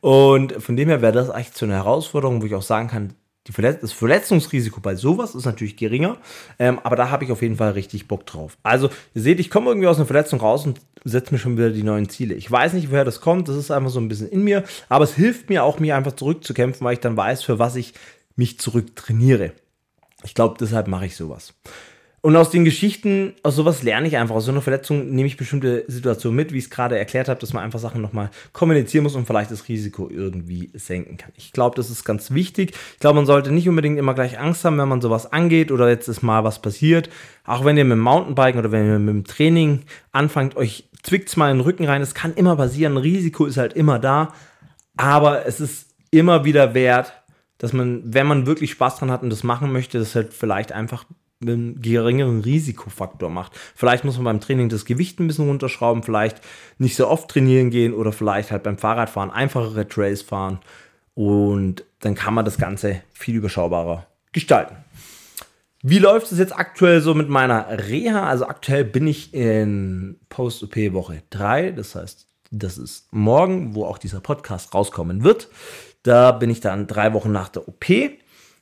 Und 0.00 0.52
von 0.60 0.76
dem 0.76 0.88
her 0.88 1.02
wäre 1.02 1.12
das 1.12 1.30
eigentlich 1.30 1.54
so 1.54 1.66
eine 1.66 1.74
Herausforderung, 1.74 2.42
wo 2.42 2.46
ich 2.46 2.54
auch 2.54 2.62
sagen 2.62 2.88
kann, 2.88 3.14
Verletz 3.50 3.82
das 3.82 3.92
Verletzungsrisiko 3.92 4.80
bei 4.80 4.94
sowas 4.94 5.34
ist 5.34 5.44
natürlich 5.44 5.76
geringer, 5.76 6.16
ähm, 6.58 6.80
aber 6.82 6.96
da 6.96 7.10
habe 7.10 7.24
ich 7.24 7.30
auf 7.30 7.42
jeden 7.42 7.56
Fall 7.56 7.72
richtig 7.72 8.08
Bock 8.08 8.24
drauf. 8.24 8.56
Also, 8.62 8.88
ihr 9.12 9.20
seht, 9.20 9.38
ich 9.38 9.50
komme 9.50 9.68
irgendwie 9.68 9.86
aus 9.86 9.98
einer 9.98 10.06
Verletzung 10.06 10.40
raus 10.40 10.64
und 10.64 10.80
setze 11.04 11.30
mir 11.30 11.38
schon 11.38 11.58
wieder 11.58 11.68
die 11.68 11.82
neuen 11.82 12.08
Ziele. 12.08 12.34
Ich 12.34 12.50
weiß 12.50 12.72
nicht, 12.72 12.90
woher 12.90 13.04
das 13.04 13.20
kommt, 13.20 13.48
das 13.48 13.56
ist 13.56 13.70
einfach 13.70 13.90
so 13.90 14.00
ein 14.00 14.08
bisschen 14.08 14.30
in 14.30 14.44
mir, 14.44 14.64
aber 14.88 15.04
es 15.04 15.14
hilft 15.14 15.50
mir 15.50 15.62
auch, 15.62 15.78
mich 15.78 15.92
einfach 15.92 16.12
zurückzukämpfen, 16.12 16.86
weil 16.86 16.94
ich 16.94 17.00
dann 17.00 17.18
weiß, 17.18 17.42
für 17.42 17.58
was 17.58 17.76
ich 17.76 17.92
mich 18.34 18.58
zurücktrainiere. 18.58 19.52
Ich 20.24 20.34
glaube, 20.34 20.56
deshalb 20.58 20.88
mache 20.88 21.04
ich 21.04 21.14
sowas. 21.14 21.52
Und 22.24 22.36
aus 22.36 22.48
den 22.48 22.64
Geschichten, 22.64 23.34
aus 23.42 23.54
sowas 23.54 23.82
lerne 23.82 24.08
ich 24.08 24.16
einfach. 24.16 24.34
Aus 24.34 24.46
so 24.46 24.50
einer 24.50 24.62
Verletzung 24.62 25.10
nehme 25.10 25.26
ich 25.26 25.36
bestimmte 25.36 25.84
Situationen 25.88 26.34
mit, 26.34 26.54
wie 26.54 26.56
ich 26.56 26.64
es 26.64 26.70
gerade 26.70 26.96
erklärt 26.96 27.28
habe, 27.28 27.38
dass 27.38 27.52
man 27.52 27.62
einfach 27.62 27.78
Sachen 27.78 28.00
nochmal 28.00 28.30
kommunizieren 28.54 29.02
muss 29.02 29.14
und 29.14 29.26
vielleicht 29.26 29.50
das 29.50 29.68
Risiko 29.68 30.08
irgendwie 30.08 30.70
senken 30.72 31.18
kann. 31.18 31.32
Ich 31.36 31.52
glaube, 31.52 31.76
das 31.76 31.90
ist 31.90 32.02
ganz 32.02 32.30
wichtig. 32.30 32.72
Ich 32.94 32.98
glaube, 32.98 33.16
man 33.16 33.26
sollte 33.26 33.52
nicht 33.52 33.68
unbedingt 33.68 33.98
immer 33.98 34.14
gleich 34.14 34.38
Angst 34.38 34.64
haben, 34.64 34.78
wenn 34.78 34.88
man 34.88 35.02
sowas 35.02 35.34
angeht 35.34 35.70
oder 35.70 35.86
jetzt 35.90 36.08
ist 36.08 36.22
mal 36.22 36.44
was 36.44 36.62
passiert. 36.62 37.10
Auch 37.44 37.66
wenn 37.66 37.76
ihr 37.76 37.84
mit 37.84 37.98
dem 37.98 38.00
Mountainbiken 38.00 38.58
oder 38.58 38.72
wenn 38.72 38.86
ihr 38.86 38.98
mit 38.98 39.14
dem 39.14 39.24
Training 39.24 39.82
anfangt, 40.10 40.56
euch 40.56 40.88
zwickt's 41.02 41.36
mal 41.36 41.50
in 41.50 41.58
den 41.58 41.64
Rücken 41.66 41.84
rein. 41.84 42.00
Es 42.00 42.14
kann 42.14 42.32
immer 42.32 42.56
passieren. 42.56 42.96
Risiko 42.96 43.44
ist 43.44 43.58
halt 43.58 43.74
immer 43.74 43.98
da. 43.98 44.32
Aber 44.96 45.44
es 45.44 45.60
ist 45.60 45.90
immer 46.10 46.46
wieder 46.46 46.72
wert, 46.72 47.12
dass 47.58 47.74
man, 47.74 48.00
wenn 48.02 48.26
man 48.26 48.46
wirklich 48.46 48.70
Spaß 48.70 48.96
dran 48.96 49.10
hat 49.10 49.22
und 49.22 49.28
das 49.28 49.44
machen 49.44 49.70
möchte, 49.70 49.98
das 49.98 50.14
halt 50.14 50.32
vielleicht 50.32 50.72
einfach 50.72 51.04
einen 51.48 51.80
geringeren 51.80 52.40
Risikofaktor 52.40 53.30
macht. 53.30 53.52
Vielleicht 53.74 54.04
muss 54.04 54.16
man 54.16 54.24
beim 54.24 54.40
Training 54.40 54.68
das 54.68 54.84
Gewicht 54.84 55.20
ein 55.20 55.26
bisschen 55.26 55.48
runterschrauben, 55.48 56.02
vielleicht 56.02 56.40
nicht 56.78 56.96
so 56.96 57.08
oft 57.08 57.30
trainieren 57.30 57.70
gehen 57.70 57.94
oder 57.94 58.12
vielleicht 58.12 58.50
halt 58.50 58.62
beim 58.62 58.78
Fahrradfahren 58.78 59.30
einfachere 59.30 59.88
Trails 59.88 60.22
fahren 60.22 60.60
und 61.14 61.84
dann 62.00 62.14
kann 62.14 62.34
man 62.34 62.44
das 62.44 62.58
Ganze 62.58 63.02
viel 63.12 63.36
überschaubarer 63.36 64.06
gestalten. 64.32 64.76
Wie 65.82 65.98
läuft 65.98 66.32
es 66.32 66.38
jetzt 66.38 66.56
aktuell 66.56 67.00
so 67.02 67.14
mit 67.14 67.28
meiner 67.28 67.66
Reha? 67.88 68.26
Also 68.26 68.46
aktuell 68.46 68.84
bin 68.84 69.06
ich 69.06 69.34
in 69.34 70.18
Post-OP 70.30 70.76
Woche 70.94 71.22
3, 71.30 71.72
das 71.72 71.94
heißt, 71.94 72.26
das 72.50 72.78
ist 72.78 73.12
morgen, 73.12 73.74
wo 73.74 73.84
auch 73.84 73.98
dieser 73.98 74.20
Podcast 74.20 74.74
rauskommen 74.74 75.24
wird. 75.24 75.48
Da 76.02 76.32
bin 76.32 76.50
ich 76.50 76.60
dann 76.60 76.86
drei 76.86 77.12
Wochen 77.12 77.32
nach 77.32 77.48
der 77.48 77.68
OP. 77.68 77.84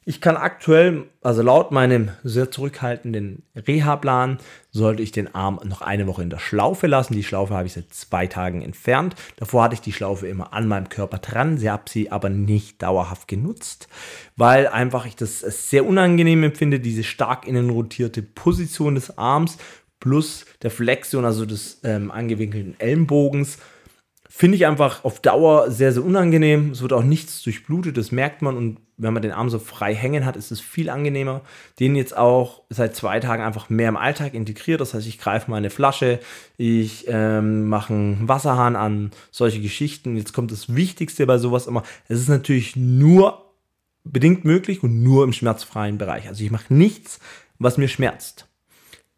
Ich 0.04 0.20
kann 0.20 0.36
aktuell, 0.36 1.04
also 1.22 1.42
laut 1.42 1.70
meinem 1.70 2.10
sehr 2.24 2.50
zurückhaltenden 2.50 3.44
Reha-Plan, 3.54 4.38
sollte 4.72 5.00
ich 5.00 5.12
den 5.12 5.32
Arm 5.32 5.60
noch 5.64 5.80
eine 5.80 6.08
Woche 6.08 6.22
in 6.22 6.30
der 6.30 6.40
Schlaufe 6.40 6.88
lassen. 6.88 7.14
Die 7.14 7.22
Schlaufe 7.22 7.54
habe 7.54 7.68
ich 7.68 7.74
seit 7.74 7.94
zwei 7.94 8.26
Tagen 8.26 8.62
entfernt. 8.62 9.14
Davor 9.36 9.62
hatte 9.62 9.74
ich 9.74 9.80
die 9.80 9.92
Schlaufe 9.92 10.26
immer 10.26 10.52
an 10.52 10.66
meinem 10.66 10.88
Körper 10.88 11.18
dran. 11.18 11.56
Sie 11.56 11.70
habe 11.70 11.84
sie 11.88 12.10
aber 12.10 12.30
nicht 12.30 12.82
dauerhaft 12.82 13.28
genutzt, 13.28 13.86
weil 14.36 14.66
einfach 14.66 15.06
ich 15.06 15.14
das 15.14 15.38
sehr 15.40 15.86
unangenehm 15.86 16.42
empfinde, 16.42 16.80
diese 16.80 17.04
stark 17.04 17.46
innen 17.46 17.70
rotierte 17.70 18.22
Position 18.22 18.96
des 18.96 19.16
Arms 19.18 19.56
plus 20.00 20.46
der 20.62 20.72
Flexion, 20.72 21.24
also 21.24 21.46
des 21.46 21.78
ähm, 21.84 22.10
angewinkelten 22.10 22.74
Ellenbogens 22.80 23.58
Finde 24.34 24.56
ich 24.56 24.66
einfach 24.66 25.04
auf 25.04 25.20
Dauer 25.20 25.70
sehr, 25.70 25.92
sehr 25.92 26.02
unangenehm. 26.02 26.70
Es 26.70 26.80
wird 26.80 26.94
auch 26.94 27.02
nichts 27.02 27.42
durchblutet, 27.42 27.98
das 27.98 28.12
merkt 28.12 28.40
man. 28.40 28.56
Und 28.56 28.80
wenn 28.96 29.12
man 29.12 29.22
den 29.22 29.30
Arm 29.30 29.50
so 29.50 29.58
frei 29.58 29.94
hängen 29.94 30.24
hat, 30.24 30.36
ist 30.36 30.50
es 30.50 30.58
viel 30.58 30.88
angenehmer. 30.88 31.42
Den 31.78 31.94
jetzt 31.94 32.16
auch 32.16 32.62
seit 32.70 32.96
zwei 32.96 33.20
Tagen 33.20 33.42
einfach 33.42 33.68
mehr 33.68 33.90
im 33.90 33.96
Alltag 33.98 34.32
integriert. 34.32 34.80
Das 34.80 34.94
heißt, 34.94 35.06
ich 35.06 35.18
greife 35.18 35.50
mal 35.50 35.58
eine 35.58 35.68
Flasche, 35.68 36.18
ich 36.56 37.04
ähm, 37.08 37.68
mache 37.68 37.92
einen 37.92 38.26
Wasserhahn 38.26 38.74
an, 38.74 39.10
solche 39.30 39.60
Geschichten. 39.60 40.16
Jetzt 40.16 40.32
kommt 40.32 40.50
das 40.50 40.74
Wichtigste 40.74 41.26
bei 41.26 41.36
sowas 41.36 41.66
immer. 41.66 41.82
Es 42.08 42.18
ist 42.18 42.30
natürlich 42.30 42.74
nur 42.74 43.52
bedingt 44.02 44.46
möglich 44.46 44.82
und 44.82 45.02
nur 45.02 45.24
im 45.24 45.34
schmerzfreien 45.34 45.98
Bereich. 45.98 46.26
Also 46.26 46.42
ich 46.42 46.50
mache 46.50 46.72
nichts, 46.72 47.20
was 47.58 47.76
mir 47.76 47.88
schmerzt. 47.88 48.48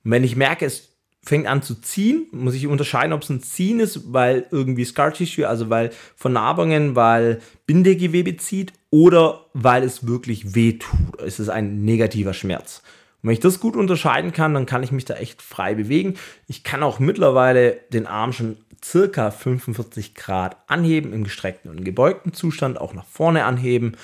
Und 0.03 0.11
wenn 0.11 0.25
ich 0.25 0.35
merke, 0.35 0.67
es 0.67 0.94
fängt 1.25 1.47
an 1.47 1.63
zu 1.63 1.75
ziehen. 1.75 2.27
Muss 2.33 2.55
ich 2.55 2.67
unterscheiden, 2.67 3.13
ob 3.13 3.23
es 3.23 3.31
ein 3.31 3.41
Ziehen 3.41 3.81
ist, 3.81 4.13
weil 4.13 4.47
irgendwie 4.51 4.85
Scar 4.85 5.13
Tissue, 5.13 5.49
also 5.49 5.71
weil 5.71 5.91
Vernarbungen, 6.17 6.95
weil 6.95 7.41
Bindegewebe 7.67 8.37
zieht 8.37 8.73
oder 8.91 9.47
weil 9.55 9.83
es 9.83 10.07
wirklich 10.07 10.55
weh 10.55 10.75
tut. 10.75 11.21
Es 11.21 11.41
ist 11.41 11.49
ein 11.49 11.85
negativer 11.85 12.35
Schmerz. 12.35 12.83
Und 13.23 13.29
wenn 13.29 13.35
ich 13.35 13.41
das 13.41 13.61
gut 13.61 13.75
unterscheiden 13.75 14.33
kann, 14.33 14.55
dann 14.55 14.67
kann 14.67 14.83
ich 14.83 14.93
mich 14.93 15.07
da 15.07 15.15
echt 15.15 15.41
frei 15.41 15.75
bewegen. 15.75 16.15
Ich 16.47 16.63
kann 16.63 16.83
auch 16.83 16.99
mittlerweile 16.99 17.81
den 17.91 18.07
Arm 18.07 18.33
schon 18.33 18.59
circa 18.85 19.31
45 19.31 20.15
Grad 20.15 20.59
anheben 20.67 21.13
im 21.13 21.25
gestreckten 21.25 21.71
und 21.71 21.85
gebeugten 21.85 22.35
Zustand, 22.35 22.79
auch 22.79 22.93
nach 22.93 23.07
vorne 23.07 23.45
anheben. 23.45 23.97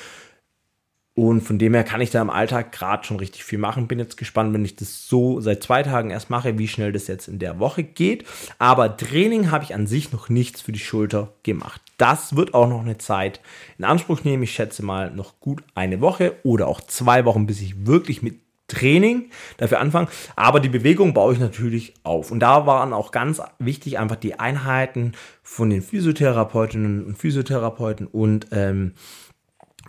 Und 1.21 1.43
von 1.43 1.59
dem 1.59 1.75
her 1.75 1.85
kann 1.85 2.01
ich 2.01 2.09
da 2.09 2.23
im 2.23 2.31
Alltag 2.31 2.73
gerade 2.73 3.05
schon 3.05 3.19
richtig 3.19 3.45
viel 3.45 3.59
machen. 3.59 3.87
Bin 3.87 3.99
jetzt 3.99 4.17
gespannt, 4.17 4.55
wenn 4.55 4.65
ich 4.65 4.77
das 4.77 5.07
so 5.07 5.39
seit 5.43 5.63
zwei 5.63 5.83
Tagen 5.83 6.09
erst 6.09 6.31
mache, 6.31 6.57
wie 6.57 6.67
schnell 6.67 6.93
das 6.93 7.09
jetzt 7.09 7.29
in 7.29 7.39
der 7.39 7.59
Woche 7.59 7.83
geht. 7.83 8.25
Aber 8.59 8.97
Training 8.97 9.51
habe 9.51 9.63
ich 9.63 9.75
an 9.75 9.87
sich 9.87 10.13
noch 10.13 10.31
nichts 10.31 10.63
für 10.63 10.73
die 10.73 10.79
Schulter 10.79 11.35
gemacht. 11.43 11.83
Das 11.99 12.37
wird 12.37 12.55
auch 12.55 12.71
noch 12.71 12.81
eine 12.81 12.97
Zeit 12.97 13.43
in 13.77 13.85
Anspruch 13.85 14.25
nehmen. 14.25 14.45
Ich 14.45 14.53
schätze 14.53 14.83
mal 14.83 15.11
noch 15.11 15.41
gut 15.41 15.63
eine 15.75 16.01
Woche 16.01 16.37
oder 16.43 16.69
auch 16.69 16.81
zwei 16.81 17.27
Wochen, 17.27 17.47
bis 17.47 17.61
ich 17.61 17.85
wirklich 17.87 18.23
mit 18.23 18.41
Training 18.69 19.29
dafür 19.59 19.81
anfange. 19.81 20.09
Aber 20.37 20.59
die 20.59 20.71
Bewegung 20.71 21.13
baue 21.13 21.35
ich 21.35 21.39
natürlich 21.39 21.93
auf. 22.03 22.31
Und 22.31 22.41
da 22.41 22.65
waren 22.65 22.95
auch 22.95 23.13
ganz 23.13 23.43
wichtig 23.59 23.99
einfach 23.99 24.17
die 24.17 24.41
Einheiten 24.41 25.13
von 25.43 25.69
den 25.69 25.83
Physiotherapeutinnen 25.83 27.05
und 27.05 27.19
Physiotherapeuten 27.19 28.07
und 28.07 28.47
ähm, 28.53 28.95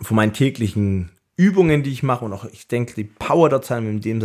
von 0.02 0.16
meinen 0.16 0.34
täglichen 0.34 1.10
Übungen, 1.36 1.82
die 1.82 1.92
ich 1.92 2.02
mache 2.02 2.24
und 2.24 2.32
auch, 2.32 2.44
ich 2.44 2.68
denke, 2.68 2.94
die 2.94 3.04
Power 3.04 3.48
dazu 3.48 3.74
haben 3.74 3.88
in 3.88 4.00
dem, 4.00 4.20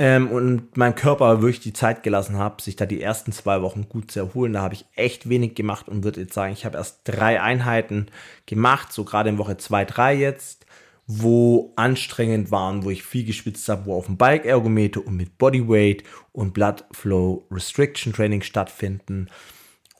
Ähm, 0.00 0.28
und 0.28 0.76
meinem 0.76 0.94
Körper 0.94 1.42
wirklich 1.42 1.60
die 1.60 1.72
Zeit 1.72 2.04
gelassen 2.04 2.36
habe, 2.36 2.62
sich 2.62 2.76
da 2.76 2.86
die 2.86 3.02
ersten 3.02 3.32
zwei 3.32 3.62
Wochen 3.62 3.88
gut 3.88 4.12
zu 4.12 4.20
erholen. 4.20 4.52
Da 4.52 4.62
habe 4.62 4.74
ich 4.74 4.84
echt 4.94 5.28
wenig 5.28 5.56
gemacht 5.56 5.88
und 5.88 6.04
würde 6.04 6.20
jetzt 6.20 6.34
sagen, 6.34 6.52
ich 6.52 6.64
habe 6.64 6.78
erst 6.78 7.00
drei 7.04 7.42
Einheiten 7.42 8.06
gemacht, 8.46 8.92
so 8.92 9.04
gerade 9.04 9.28
in 9.28 9.38
Woche 9.38 9.56
zwei, 9.56 9.84
drei 9.84 10.14
jetzt, 10.14 10.66
wo 11.08 11.72
anstrengend 11.74 12.52
waren, 12.52 12.84
wo 12.84 12.90
ich 12.90 13.02
viel 13.02 13.24
geschwitzt 13.24 13.68
habe, 13.68 13.86
wo 13.86 13.96
auf 13.96 14.06
dem 14.06 14.18
Bike-Ergometer 14.18 15.04
und 15.04 15.16
mit 15.16 15.36
Bodyweight 15.36 16.04
und 16.32 16.54
Blood 16.54 16.84
Flow 16.92 17.46
Restriction 17.50 18.12
Training 18.12 18.42
stattfinden. 18.42 19.28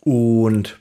Und 0.00 0.78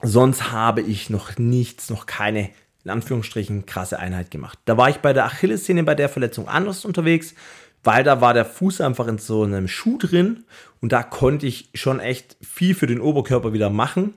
sonst 0.00 0.50
habe 0.50 0.80
ich 0.80 1.10
noch 1.10 1.36
nichts, 1.36 1.90
noch 1.90 2.06
keine 2.06 2.50
in 2.86 2.90
Anführungsstrichen 2.90 3.66
krasse 3.66 3.98
Einheit 3.98 4.30
gemacht. 4.30 4.60
Da 4.64 4.76
war 4.76 4.88
ich 4.88 4.98
bei 4.98 5.12
der 5.12 5.24
Achillessehne 5.24 5.82
bei 5.82 5.96
der 5.96 6.08
Verletzung 6.08 6.46
anders 6.46 6.84
unterwegs, 6.84 7.34
weil 7.82 8.04
da 8.04 8.20
war 8.20 8.32
der 8.32 8.44
Fuß 8.44 8.80
einfach 8.80 9.08
in 9.08 9.18
so 9.18 9.42
einem 9.42 9.66
Schuh 9.66 9.98
drin 9.98 10.44
und 10.80 10.92
da 10.92 11.02
konnte 11.02 11.48
ich 11.48 11.70
schon 11.74 11.98
echt 11.98 12.36
viel 12.40 12.76
für 12.76 12.86
den 12.86 13.00
Oberkörper 13.00 13.52
wieder 13.52 13.70
machen, 13.70 14.14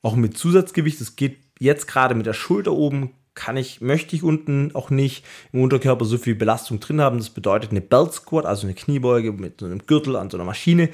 auch 0.00 0.14
mit 0.14 0.38
Zusatzgewicht. 0.38 1.00
Es 1.00 1.16
geht 1.16 1.38
jetzt 1.58 1.88
gerade 1.88 2.14
mit 2.14 2.26
der 2.26 2.34
Schulter 2.34 2.72
oben 2.72 3.10
kann 3.34 3.56
ich, 3.56 3.80
möchte 3.80 4.14
ich 4.14 4.22
unten 4.22 4.70
auch 4.76 4.90
nicht 4.90 5.24
im 5.52 5.62
Unterkörper 5.62 6.04
so 6.04 6.16
viel 6.18 6.36
Belastung 6.36 6.78
drin 6.78 7.00
haben. 7.00 7.18
Das 7.18 7.30
bedeutet 7.30 7.72
eine 7.72 7.80
Belt 7.80 8.12
Squat, 8.12 8.46
also 8.46 8.64
eine 8.64 8.74
Kniebeuge 8.74 9.32
mit 9.32 9.58
so 9.58 9.66
einem 9.66 9.84
Gürtel 9.86 10.14
an 10.14 10.30
so 10.30 10.36
einer 10.36 10.44
Maschine, 10.44 10.88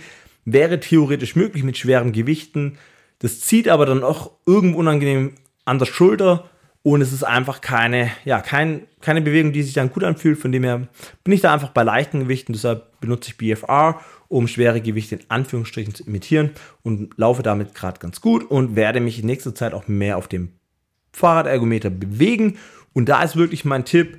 wäre 0.46 0.80
theoretisch 0.80 1.36
möglich 1.36 1.64
mit 1.64 1.76
schweren 1.76 2.12
Gewichten. 2.12 2.78
Das 3.18 3.40
zieht 3.40 3.68
aber 3.68 3.84
dann 3.84 4.02
auch 4.02 4.30
irgendwo 4.46 4.78
unangenehm 4.78 5.34
an 5.66 5.78
der 5.78 5.84
Schulter 5.84 6.48
und 6.82 7.02
es 7.02 7.12
ist 7.12 7.25
einfach 7.25 7.60
keine, 7.60 8.10
ja, 8.25 8.40
kein, 8.40 8.87
keine 9.00 9.20
Bewegung, 9.20 9.52
die 9.52 9.62
sich 9.62 9.75
dann 9.75 9.90
gut 9.90 10.02
anfühlt. 10.02 10.38
Von 10.38 10.50
dem 10.50 10.64
her 10.64 10.88
bin 11.25 11.34
ich 11.34 11.42
da 11.42 11.52
einfach 11.52 11.70
bei 11.70 11.82
leichten 11.82 12.20
Gewichten. 12.20 12.54
Deshalb 12.54 13.00
benutze 13.00 13.30
ich 13.30 13.37
BFR, 13.37 14.00
um 14.28 14.49
schwere 14.49 14.80
Gewichte 14.80 15.16
in 15.16 15.22
Anführungsstrichen 15.28 15.94
zu 15.94 16.04
imitieren 16.04 16.50
und 16.82 17.18
laufe 17.18 17.42
damit 17.42 17.75
gerade 17.75 18.00
ganz 18.00 18.22
gut 18.22 18.50
und 18.50 18.76
werde 18.76 19.00
mich 19.00 19.18
in 19.18 19.26
nächster 19.26 19.54
Zeit 19.54 19.75
auch 19.75 19.88
mehr 19.88 20.16
auf 20.16 20.26
dem 20.26 20.52
Fahrradergometer 21.12 21.90
bewegen. 21.90 22.56
Und 22.94 23.10
da 23.10 23.22
ist 23.22 23.37
wirklich 23.37 23.66
mein 23.66 23.84
Tipp, 23.84 24.18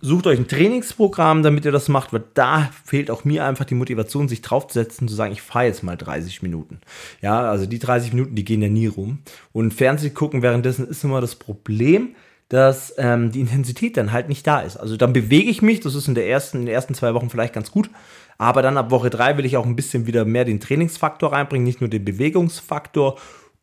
sucht 0.00 0.26
euch 0.26 0.38
ein 0.38 0.48
Trainingsprogramm, 0.48 1.42
damit 1.42 1.64
ihr 1.64 1.72
das 1.72 1.88
macht, 1.88 2.12
weil 2.12 2.24
da 2.34 2.70
fehlt 2.84 3.10
auch 3.10 3.24
mir 3.24 3.44
einfach 3.44 3.64
die 3.64 3.74
Motivation, 3.74 4.28
sich 4.28 4.42
draufzusetzen, 4.42 5.08
zu 5.08 5.14
sagen, 5.14 5.32
ich 5.32 5.42
fahre 5.42 5.66
jetzt 5.66 5.82
mal 5.82 5.96
30 5.96 6.42
Minuten. 6.42 6.80
Ja, 7.20 7.42
also 7.42 7.66
die 7.66 7.78
30 7.78 8.12
Minuten, 8.12 8.34
die 8.34 8.44
gehen 8.44 8.62
ja 8.62 8.68
nie 8.68 8.86
rum. 8.86 9.20
Und 9.52 9.74
Fernsehen 9.74 10.14
gucken 10.14 10.42
währenddessen 10.42 10.86
ist 10.86 11.04
immer 11.04 11.20
das 11.20 11.36
Problem, 11.36 12.14
dass 12.48 12.94
ähm, 12.98 13.30
die 13.30 13.40
Intensität 13.40 13.96
dann 13.96 14.12
halt 14.12 14.28
nicht 14.28 14.46
da 14.46 14.60
ist. 14.60 14.76
Also 14.76 14.96
dann 14.96 15.12
bewege 15.12 15.50
ich 15.50 15.62
mich, 15.62 15.80
das 15.80 15.94
ist 15.94 16.08
in, 16.08 16.14
der 16.14 16.28
ersten, 16.28 16.58
in 16.58 16.66
den 16.66 16.74
ersten 16.74 16.94
zwei 16.94 17.14
Wochen 17.14 17.30
vielleicht 17.30 17.54
ganz 17.54 17.70
gut, 17.70 17.90
aber 18.38 18.62
dann 18.62 18.76
ab 18.76 18.90
Woche 18.90 19.10
drei 19.10 19.36
will 19.36 19.44
ich 19.44 19.56
auch 19.56 19.66
ein 19.66 19.76
bisschen 19.76 20.06
wieder 20.06 20.24
mehr 20.24 20.44
den 20.44 20.60
Trainingsfaktor 20.60 21.32
reinbringen, 21.32 21.64
nicht 21.64 21.80
nur 21.80 21.90
den 21.90 22.04
Bewegungsfaktor 22.04 23.18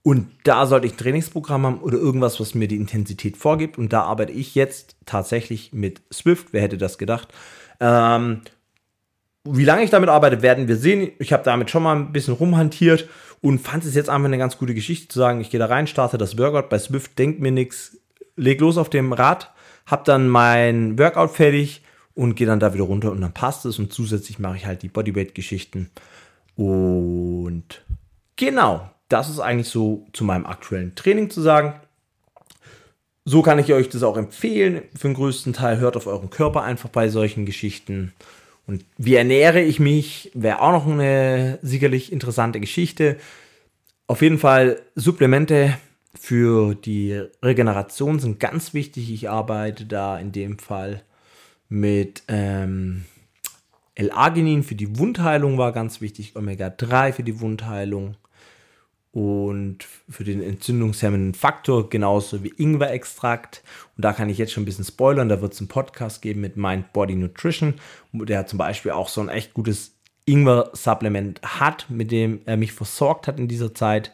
und 0.08 0.30
da 0.46 0.66
sollte 0.66 0.88
ich 0.88 0.94
ein 0.94 0.98
Trainingsprogramm 0.98 1.66
haben 1.66 1.80
oder 1.80 1.98
irgendwas, 1.98 2.40
was 2.40 2.56
mir 2.56 2.70
die 2.70 2.78
Intensität 2.78 3.36
vorgibt. 3.36 3.78
Und 3.78 3.92
da 3.92 4.04
arbeite 4.04 4.32
ich 4.32 4.56
jetzt 4.56 4.96
tatsächlich 5.06 5.74
mit 5.74 6.02
Swift. 6.14 6.54
Wer 6.54 6.62
hätte 6.62 6.78
das 6.78 6.98
gedacht? 6.98 7.28
Ähm, 7.82 8.40
wie 9.44 9.66
lange 9.66 9.84
ich 9.84 9.90
damit 9.90 10.08
arbeite, 10.08 10.42
werden 10.42 10.70
wir 10.70 10.78
sehen. 10.78 11.12
Ich 11.20 11.34
habe 11.34 11.44
damit 11.44 11.70
schon 11.70 11.84
mal 11.84 11.94
ein 11.94 12.14
bisschen 12.14 12.36
rumhantiert 12.36 13.10
und 13.42 13.60
fand 13.60 13.84
es 13.84 13.96
jetzt 13.96 14.10
einfach 14.10 14.30
eine 14.30 14.38
ganz 14.38 14.58
gute 14.58 14.74
Geschichte 14.74 15.10
zu 15.10 15.20
sagen, 15.20 15.42
ich 15.42 15.50
gehe 15.50 15.60
da 15.60 15.66
rein, 15.66 15.88
starte 15.88 16.18
das 16.18 16.38
Workout 16.38 16.70
bei 16.70 16.80
Swift, 16.80 17.20
denkt 17.20 17.42
mir 17.42 17.52
nichts, 17.52 17.98
leg 18.38 18.62
los 18.62 18.78
auf 18.78 18.90
dem 18.90 19.12
Rad, 19.12 19.52
hab 19.86 20.06
dann 20.06 20.30
mein 20.30 20.98
Workout 20.98 21.32
fertig 21.32 21.82
und 22.14 22.36
gehe 22.36 22.48
dann 22.48 22.62
da 22.62 22.74
wieder 22.74 22.86
runter 22.86 23.12
und 23.12 23.20
dann 23.20 23.34
passt 23.34 23.66
es 23.66 23.78
und 23.78 23.92
zusätzlich 23.92 24.40
mache 24.40 24.56
ich 24.56 24.66
halt 24.66 24.84
die 24.84 24.88
Bodyweight-Geschichten 24.88 25.92
und 26.56 27.84
genau, 28.38 28.90
das 29.10 29.30
ist 29.30 29.40
eigentlich 29.40 29.70
so 29.70 30.06
zu 30.14 30.24
meinem 30.24 30.46
aktuellen 30.46 30.96
Training 30.96 31.30
zu 31.30 31.42
sagen. 31.42 31.74
So 33.26 33.42
kann 33.42 33.60
ich 33.60 33.74
euch 33.74 33.90
das 33.90 34.04
auch 34.04 34.18
empfehlen. 34.18 34.84
Für 34.96 35.10
den 35.10 35.16
größten 35.16 35.54
Teil 35.54 35.80
hört 35.80 35.98
auf 35.98 36.08
euren 36.08 36.30
Körper 36.30 36.64
einfach 36.64 36.90
bei 36.90 37.10
solchen 37.10 37.46
Geschichten. 37.46 38.14
Und 38.66 38.86
wie 38.98 39.16
ernähre 39.16 39.62
ich 39.62 39.80
mich, 39.80 40.32
wäre 40.34 40.62
auch 40.62 40.72
noch 40.72 40.88
eine 40.88 41.60
sicherlich 41.62 42.12
interessante 42.12 42.60
Geschichte. 42.60 43.18
Auf 44.08 44.22
jeden 44.22 44.40
Fall 44.40 44.82
Supplemente 44.96 45.78
für 46.20 46.76
die 46.76 47.22
Regeneration 47.44 48.20
sind 48.20 48.40
ganz 48.40 48.74
wichtig. 48.74 49.12
Ich 49.12 49.30
arbeite 49.30 49.86
da 49.86 50.18
in 50.18 50.32
dem 50.32 50.58
Fall 50.58 51.02
mit 51.70 52.24
ähm, 52.28 53.06
L-Arginin 53.96 54.64
für 54.64 54.76
die 54.76 55.00
Wundheilung 55.00 55.58
war 55.58 55.72
ganz 55.72 56.02
wichtig, 56.02 56.36
Omega-3 56.36 57.14
für 57.14 57.24
die 57.24 57.40
Wundheilung, 57.40 58.16
und 59.18 59.80
für 60.08 60.24
den 60.24 60.44
entzündungshemmenden 60.44 61.34
Faktor 61.34 61.90
genauso 61.90 62.44
wie 62.44 62.54
Ingwer-Extrakt. 62.56 63.64
Und 63.96 64.06
da 64.06 64.14
kann 64.14 64.30
ich 64.30 64.38
jetzt 64.38 64.52
schon 64.52 64.62
ein 64.62 64.68
bisschen 64.68 64.86
spoilern. 64.86 65.28
Da 65.28 65.42
wird 65.42 65.54
es 65.54 65.60
einen 65.60 65.70
Podcast 65.70 66.22
geben 66.22 66.42
mit 66.42 66.56
Mind 66.56 66.94
Body 66.94 67.16
Nutrition, 67.16 67.74
der 68.12 68.46
zum 68.46 68.60
Beispiel 68.60 68.92
auch 68.92 69.10
so 69.10 69.20
ein 69.22 69.30
echt 69.30 69.56
gutes 69.56 69.96
Ingwer-Supplement 70.26 71.42
hat, 71.42 71.88
mit 71.90 72.12
dem 72.12 72.42
er 72.46 72.58
mich 72.58 72.74
versorgt 72.74 73.28
hat 73.28 73.40
in 73.40 73.48
dieser 73.48 73.74
Zeit. 73.74 74.14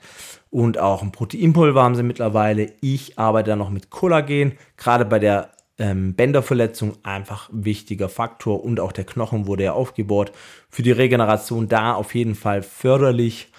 Und 0.49 0.77
auch 0.77 1.01
ein 1.01 1.11
Proteinpulver 1.11 1.83
haben 1.83 1.95
sie 1.95 2.03
mittlerweile. 2.03 2.71
Ich 2.79 3.19
arbeite 3.19 3.49
da 3.49 3.55
noch 3.57 3.71
mit 3.71 3.89
Kollagen, 3.89 4.53
gerade 4.77 5.03
bei 5.03 5.19
der 5.19 5.51
ähm, 5.79 6.13
Bänderverletzung 6.13 6.93
einfach 7.03 7.49
wichtiger 7.51 8.07
Faktor 8.07 8.63
und 8.63 8.79
auch 8.79 8.93
der 8.93 9.03
Knochen 9.03 9.47
wurde 9.47 9.65
ja 9.65 9.73
aufgebaut. 9.73 10.31
Für 10.69 10.81
die 10.81 10.91
Regeneration 10.93 11.67
da 11.67 11.93
auf 11.93 12.15
jeden 12.15 12.35
Fall 12.35 12.63
förderlich. 12.63 13.49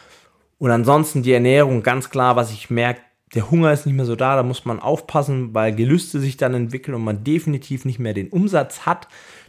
Und 0.64 0.70
ansonsten 0.70 1.22
die 1.22 1.35
Ernährung, 1.35 1.83
ganz 1.83 2.09
klar, 2.09 2.37
was 2.37 2.50
ich 2.50 2.70
merke, 2.70 3.03
der 3.35 3.50
Hunger 3.50 3.70
ist 3.70 3.85
nicht 3.85 3.96
mehr 3.96 4.07
so 4.07 4.16
da, 4.16 4.35
da 4.35 4.42
muss 4.42 4.64
man 4.64 4.81
aufpassen, 4.81 5.53
weil 5.53 5.74
Gelüste 5.74 6.20
sich 6.20 6.38
dann 6.38 6.55
entwickeln 6.55 6.94
und 6.94 7.05
man 7.05 7.22
definitiv 7.22 7.85
nicht 7.85 7.98
mehr 7.98 8.14
den 8.14 8.31
Umsatz 8.31 8.87
hat. 8.87 9.07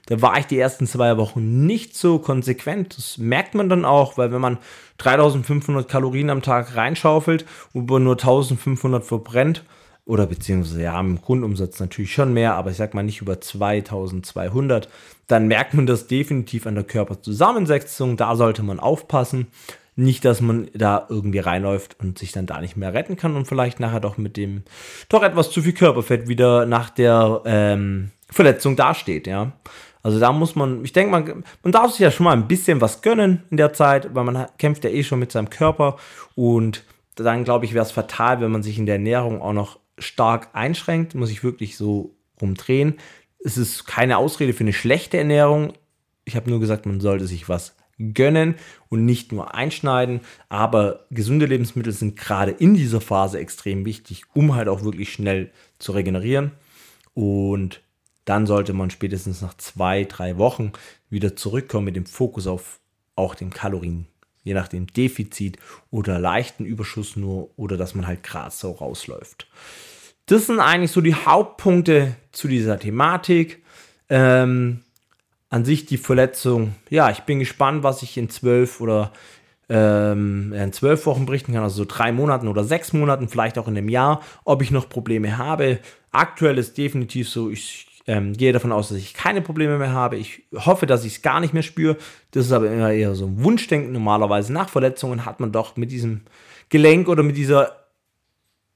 Da 0.07 0.21
war 0.21 0.37
ich 0.37 0.45
die 0.45 0.59
ersten 0.59 0.87
zwei 0.87 1.15
Wochen 1.15 1.65
nicht 1.65 1.95
so 1.95 2.19
konsequent. 2.19 2.97
Das 2.97 3.17
merkt 3.17 3.55
man 3.55 3.69
dann 3.69 3.85
auch, 3.85 4.17
weil 4.17 4.33
wenn 4.33 4.41
man 4.41 4.57
3500 4.97 5.87
Kalorien 5.87 6.29
am 6.29 6.41
Tag 6.41 6.75
reinschaufelt 6.75 7.45
und 7.71 7.85
nur 7.85 8.15
1500 8.15 9.05
verbrennt, 9.05 9.63
oder 10.03 10.27
beziehungsweise 10.27 10.83
ja, 10.83 10.99
im 10.99 11.21
Grundumsatz 11.21 11.79
natürlich 11.79 12.13
schon 12.13 12.33
mehr, 12.33 12.55
aber 12.55 12.71
ich 12.71 12.77
sag 12.77 12.93
mal 12.93 13.03
nicht 13.03 13.21
über 13.21 13.39
2200, 13.39 14.89
dann 15.27 15.47
merkt 15.47 15.73
man 15.73 15.85
das 15.85 16.07
definitiv 16.07 16.67
an 16.67 16.75
der 16.75 16.83
Körperzusammensetzung. 16.83 18.17
Da 18.17 18.35
sollte 18.35 18.63
man 18.63 18.81
aufpassen. 18.81 19.47
Nicht, 19.97 20.25
dass 20.25 20.41
man 20.41 20.69
da 20.73 21.05
irgendwie 21.09 21.39
reinläuft 21.39 21.97
und 21.99 22.19
sich 22.19 22.33
dann 22.33 22.45
da 22.45 22.59
nicht 22.59 22.75
mehr 22.75 22.93
retten 22.93 23.15
kann 23.15 23.35
und 23.35 23.47
vielleicht 23.47 23.79
nachher 23.79 24.01
doch 24.01 24.17
mit 24.17 24.35
dem 24.35 24.63
doch 25.07 25.23
etwas 25.23 25.51
zu 25.51 25.61
viel 25.61 25.73
Körperfett 25.73 26.27
wieder 26.27 26.65
nach 26.65 26.89
der 26.89 27.41
ähm, 27.45 28.11
Verletzung 28.29 28.75
dasteht, 28.75 29.27
ja. 29.27 29.53
Also 30.03 30.19
da 30.19 30.31
muss 30.31 30.55
man, 30.55 30.83
ich 30.83 30.93
denke, 30.93 31.11
man, 31.11 31.43
man 31.63 31.71
darf 31.71 31.91
sich 31.91 32.01
ja 32.01 32.11
schon 32.11 32.25
mal 32.25 32.33
ein 32.33 32.47
bisschen 32.47 32.79
was 32.79 33.01
gönnen 33.01 33.43
in 33.49 33.57
der 33.57 33.73
Zeit, 33.73 34.13
weil 34.13 34.23
man 34.23 34.45
kämpft 34.59 34.83
ja 34.83 34.91
eh 34.91 35.03
schon 35.03 35.17
mit 35.17 35.31
seinem 35.31 35.49
Körper 35.49 35.97
und 36.35 36.83
dann 37.15 37.43
glaube 37.43 37.65
ich, 37.65 37.73
wäre 37.73 37.85
es 37.85 37.91
fatal, 37.91 38.41
wenn 38.41 38.51
man 38.51 38.61
sich 38.61 38.77
in 38.77 38.85
der 38.85 38.95
Ernährung 38.95 39.41
auch 39.41 39.53
noch 39.53 39.79
stark 39.97 40.49
einschränkt, 40.53 41.15
muss 41.15 41.31
ich 41.31 41.43
wirklich 41.43 41.77
so 41.77 42.15
rumdrehen. 42.41 42.97
Es 43.43 43.57
ist 43.57 43.85
keine 43.85 44.17
Ausrede 44.17 44.53
für 44.53 44.63
eine 44.63 44.73
schlechte 44.73 45.17
Ernährung. 45.17 45.73
Ich 46.25 46.35
habe 46.35 46.49
nur 46.49 46.59
gesagt, 46.59 46.85
man 46.85 46.99
sollte 46.99 47.25
sich 47.25 47.47
was 47.47 47.75
gönnen 47.97 48.55
und 48.89 49.05
nicht 49.05 49.31
nur 49.31 49.55
einschneiden. 49.55 50.21
Aber 50.49 51.05
gesunde 51.11 51.45
Lebensmittel 51.45 51.93
sind 51.93 52.15
gerade 52.15 52.51
in 52.51 52.73
dieser 52.73 53.01
Phase 53.01 53.39
extrem 53.39 53.85
wichtig, 53.85 54.23
um 54.33 54.55
halt 54.55 54.67
auch 54.67 54.83
wirklich 54.83 55.11
schnell 55.11 55.51
zu 55.79 55.93
regenerieren. 55.93 56.51
Und 57.13 57.81
dann 58.25 58.47
sollte 58.47 58.73
man 58.73 58.89
spätestens 58.89 59.41
nach 59.41 59.55
zwei, 59.55 60.03
drei 60.03 60.37
Wochen 60.37 60.73
wieder 61.09 61.35
zurückkommen 61.35 61.85
mit 61.85 61.95
dem 61.95 62.05
Fokus 62.05 62.47
auf 62.47 62.79
auch 63.15 63.35
den 63.35 63.51
Kalorien, 63.51 64.07
je 64.43 64.53
nach 64.53 64.67
dem 64.67 64.87
Defizit 64.87 65.57
oder 65.89 66.19
leichten 66.19 66.65
Überschuss 66.65 67.15
nur 67.15 67.51
oder 67.57 67.77
dass 67.77 67.95
man 67.95 68.07
halt 68.07 68.23
gerade 68.23 68.51
so 68.51 68.71
rausläuft. 68.71 69.47
Das 70.25 70.47
sind 70.47 70.59
eigentlich 70.59 70.91
so 70.91 71.01
die 71.01 71.15
Hauptpunkte 71.15 72.15
zu 72.31 72.47
dieser 72.47 72.79
Thematik. 72.79 73.63
Ähm, 74.09 74.81
an 75.49 75.65
sich 75.65 75.85
die 75.85 75.97
Verletzung, 75.97 76.75
ja, 76.89 77.11
ich 77.11 77.21
bin 77.21 77.39
gespannt, 77.39 77.83
was 77.83 78.01
ich 78.03 78.17
in 78.17 78.29
zwölf 78.29 78.81
oder 78.81 79.11
ähm, 79.69 80.53
in 80.53 80.73
zwölf 80.73 81.05
Wochen 81.05 81.25
berichten 81.25 81.53
kann, 81.53 81.63
also 81.63 81.77
so 81.77 81.85
drei 81.87 82.11
Monaten 82.11 82.47
oder 82.47 82.63
sechs 82.63 82.93
Monaten, 82.93 83.29
vielleicht 83.29 83.57
auch 83.57 83.67
in 83.67 83.77
einem 83.77 83.89
Jahr, 83.89 84.21
ob 84.43 84.61
ich 84.61 84.71
noch 84.71 84.89
Probleme 84.89 85.37
habe. 85.37 85.79
Aktuell 86.11 86.57
ist 86.57 86.77
definitiv 86.77 87.29
so, 87.29 87.49
ich 87.49 87.87
ähm, 88.07 88.33
gehe 88.33 88.53
davon 88.53 88.71
aus, 88.71 88.89
dass 88.89 88.97
ich 88.97 89.13
keine 89.13 89.41
Probleme 89.41 89.77
mehr 89.77 89.91
habe. 89.91 90.17
Ich 90.17 90.43
hoffe, 90.53 90.85
dass 90.85 91.05
ich 91.05 91.15
es 91.15 91.21
gar 91.21 91.39
nicht 91.39 91.53
mehr 91.53 91.63
spüre. 91.63 91.97
Das 92.31 92.45
ist 92.45 92.51
aber 92.51 92.71
immer 92.71 92.91
eher 92.91 93.15
so 93.15 93.25
ein 93.25 93.43
Wunschdenken. 93.43 93.91
Normalerweise 93.91 94.53
nach 94.53 94.69
Verletzungen 94.69 95.25
hat 95.25 95.39
man 95.39 95.51
doch 95.51 95.75
mit 95.75 95.91
diesem 95.91 96.21
Gelenk 96.69 97.07
oder 97.07 97.23
mit 97.23 97.37
dieser 97.37 97.75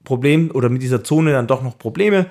Problem 0.02 0.50
oder 0.52 0.68
mit 0.68 0.82
dieser 0.82 1.04
Zone 1.04 1.32
dann 1.32 1.46
doch 1.46 1.62
noch 1.62 1.78
Probleme. 1.78 2.26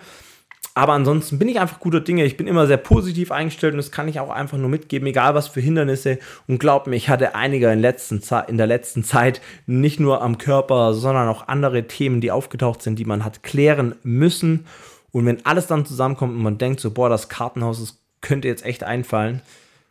Aber 0.76 0.94
ansonsten 0.94 1.40
bin 1.40 1.50
ich 1.50 1.60
einfach 1.60 1.80
guter 1.80 2.00
Dinge. 2.00 2.24
Ich 2.24 2.38
bin 2.38 2.48
immer 2.48 2.66
sehr 2.66 2.78
positiv 2.78 3.32
eingestellt 3.32 3.74
und 3.74 3.80
das 3.80 3.92
kann 3.92 4.08
ich 4.08 4.20
auch 4.20 4.30
einfach 4.30 4.58
nur 4.58 4.70
mitgeben, 4.70 5.08
egal 5.08 5.36
was 5.36 5.50
für 5.50 5.60
Hindernisse. 5.60 6.20
Und 6.48 6.60
glaubt 6.60 6.88
mir, 6.88 6.96
ich 6.96 7.10
hatte 7.10 7.36
einige 7.36 7.70
in, 7.70 7.80
letzten 7.80 8.22
in 8.48 8.58
der 8.58 8.68
letzten 8.68 9.04
Zeit 9.04 9.42
nicht 9.66 10.00
nur 10.00 10.22
am 10.22 10.38
Körper, 10.38 10.94
sondern 10.94 11.28
auch 11.28 11.48
andere 11.50 11.88
Themen, 11.88 12.22
die 12.22 12.32
aufgetaucht 12.32 12.82
sind, 12.82 12.98
die 12.98 13.06
man 13.06 13.26
hat 13.26 13.44
klären 13.44 13.96
müssen. 14.04 14.66
Und 15.12 15.26
wenn 15.26 15.46
alles 15.46 15.68
dann 15.68 15.86
zusammenkommt 15.86 16.36
und 16.36 16.44
man 16.44 16.58
denkt 16.58 16.80
so, 16.80 16.92
boah, 16.92 17.10
das 17.10 17.30
Kartenhaus 17.30 17.80
das 17.80 17.98
könnte 18.22 18.48
jetzt 18.48 18.66
echt 18.66 18.84
einfallen. 18.84 19.42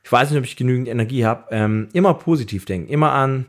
Ich 0.05 0.13
weiß 0.13 0.31
nicht, 0.31 0.39
ob 0.39 0.45
ich 0.45 0.57
genügend 0.57 0.89
Energie 0.89 1.27
habe. 1.27 1.45
Ähm, 1.51 1.89
immer 1.93 2.15
positiv 2.15 2.65
denken, 2.65 2.89
immer 2.89 3.13
an 3.13 3.47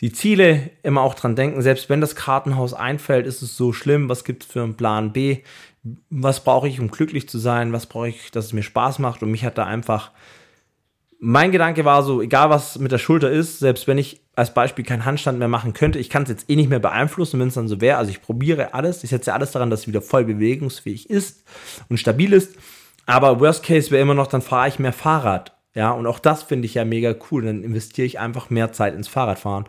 die 0.00 0.12
Ziele, 0.12 0.70
immer 0.82 1.02
auch 1.02 1.14
dran 1.14 1.36
denken. 1.36 1.62
Selbst 1.62 1.88
wenn 1.88 2.00
das 2.00 2.14
Kartenhaus 2.14 2.74
einfällt, 2.74 3.26
ist 3.26 3.42
es 3.42 3.56
so 3.56 3.72
schlimm. 3.72 4.08
Was 4.08 4.24
gibt 4.24 4.44
es 4.44 4.50
für 4.50 4.62
einen 4.62 4.76
Plan 4.76 5.12
B? 5.12 5.42
Was 6.10 6.44
brauche 6.44 6.68
ich, 6.68 6.80
um 6.80 6.90
glücklich 6.90 7.28
zu 7.28 7.38
sein? 7.38 7.72
Was 7.72 7.86
brauche 7.86 8.08
ich, 8.08 8.30
dass 8.30 8.46
es 8.46 8.52
mir 8.52 8.62
Spaß 8.62 8.98
macht? 9.00 9.22
Und 9.22 9.30
mich 9.30 9.44
hat 9.44 9.58
da 9.58 9.64
einfach 9.64 10.12
mein 11.20 11.50
Gedanke 11.50 11.84
war 11.84 12.02
so, 12.02 12.22
egal 12.22 12.50
was 12.50 12.78
mit 12.78 12.92
der 12.92 12.98
Schulter 12.98 13.30
ist, 13.30 13.58
selbst 13.58 13.88
wenn 13.88 13.98
ich 13.98 14.20
als 14.36 14.54
Beispiel 14.54 14.84
keinen 14.84 15.04
Handstand 15.04 15.38
mehr 15.38 15.48
machen 15.48 15.72
könnte, 15.72 15.98
ich 15.98 16.10
kann 16.10 16.22
es 16.22 16.28
jetzt 16.28 16.48
eh 16.48 16.54
nicht 16.54 16.70
mehr 16.70 16.78
beeinflussen, 16.78 17.40
wenn 17.40 17.48
es 17.48 17.54
dann 17.54 17.66
so 17.66 17.80
wäre. 17.80 17.98
Also 17.98 18.10
ich 18.10 18.22
probiere 18.22 18.72
alles, 18.72 19.02
ich 19.02 19.10
setze 19.10 19.34
alles 19.34 19.50
daran, 19.50 19.70
dass 19.70 19.80
es 19.80 19.88
wieder 19.88 20.00
voll 20.00 20.24
bewegungsfähig 20.24 21.10
ist 21.10 21.44
und 21.88 21.98
stabil 21.98 22.32
ist. 22.32 22.54
Aber 23.06 23.40
Worst 23.40 23.64
Case 23.64 23.90
wäre 23.90 24.02
immer 24.02 24.14
noch, 24.14 24.28
dann 24.28 24.42
fahre 24.42 24.68
ich 24.68 24.78
mehr 24.78 24.92
Fahrrad. 24.92 25.57
Ja, 25.78 25.92
und 25.92 26.08
auch 26.08 26.18
das 26.18 26.42
finde 26.42 26.66
ich 26.66 26.74
ja 26.74 26.84
mega 26.84 27.14
cool. 27.30 27.44
Dann 27.44 27.62
investiere 27.62 28.04
ich 28.04 28.18
einfach 28.18 28.50
mehr 28.50 28.72
Zeit 28.72 28.96
ins 28.96 29.06
Fahrradfahren. 29.06 29.64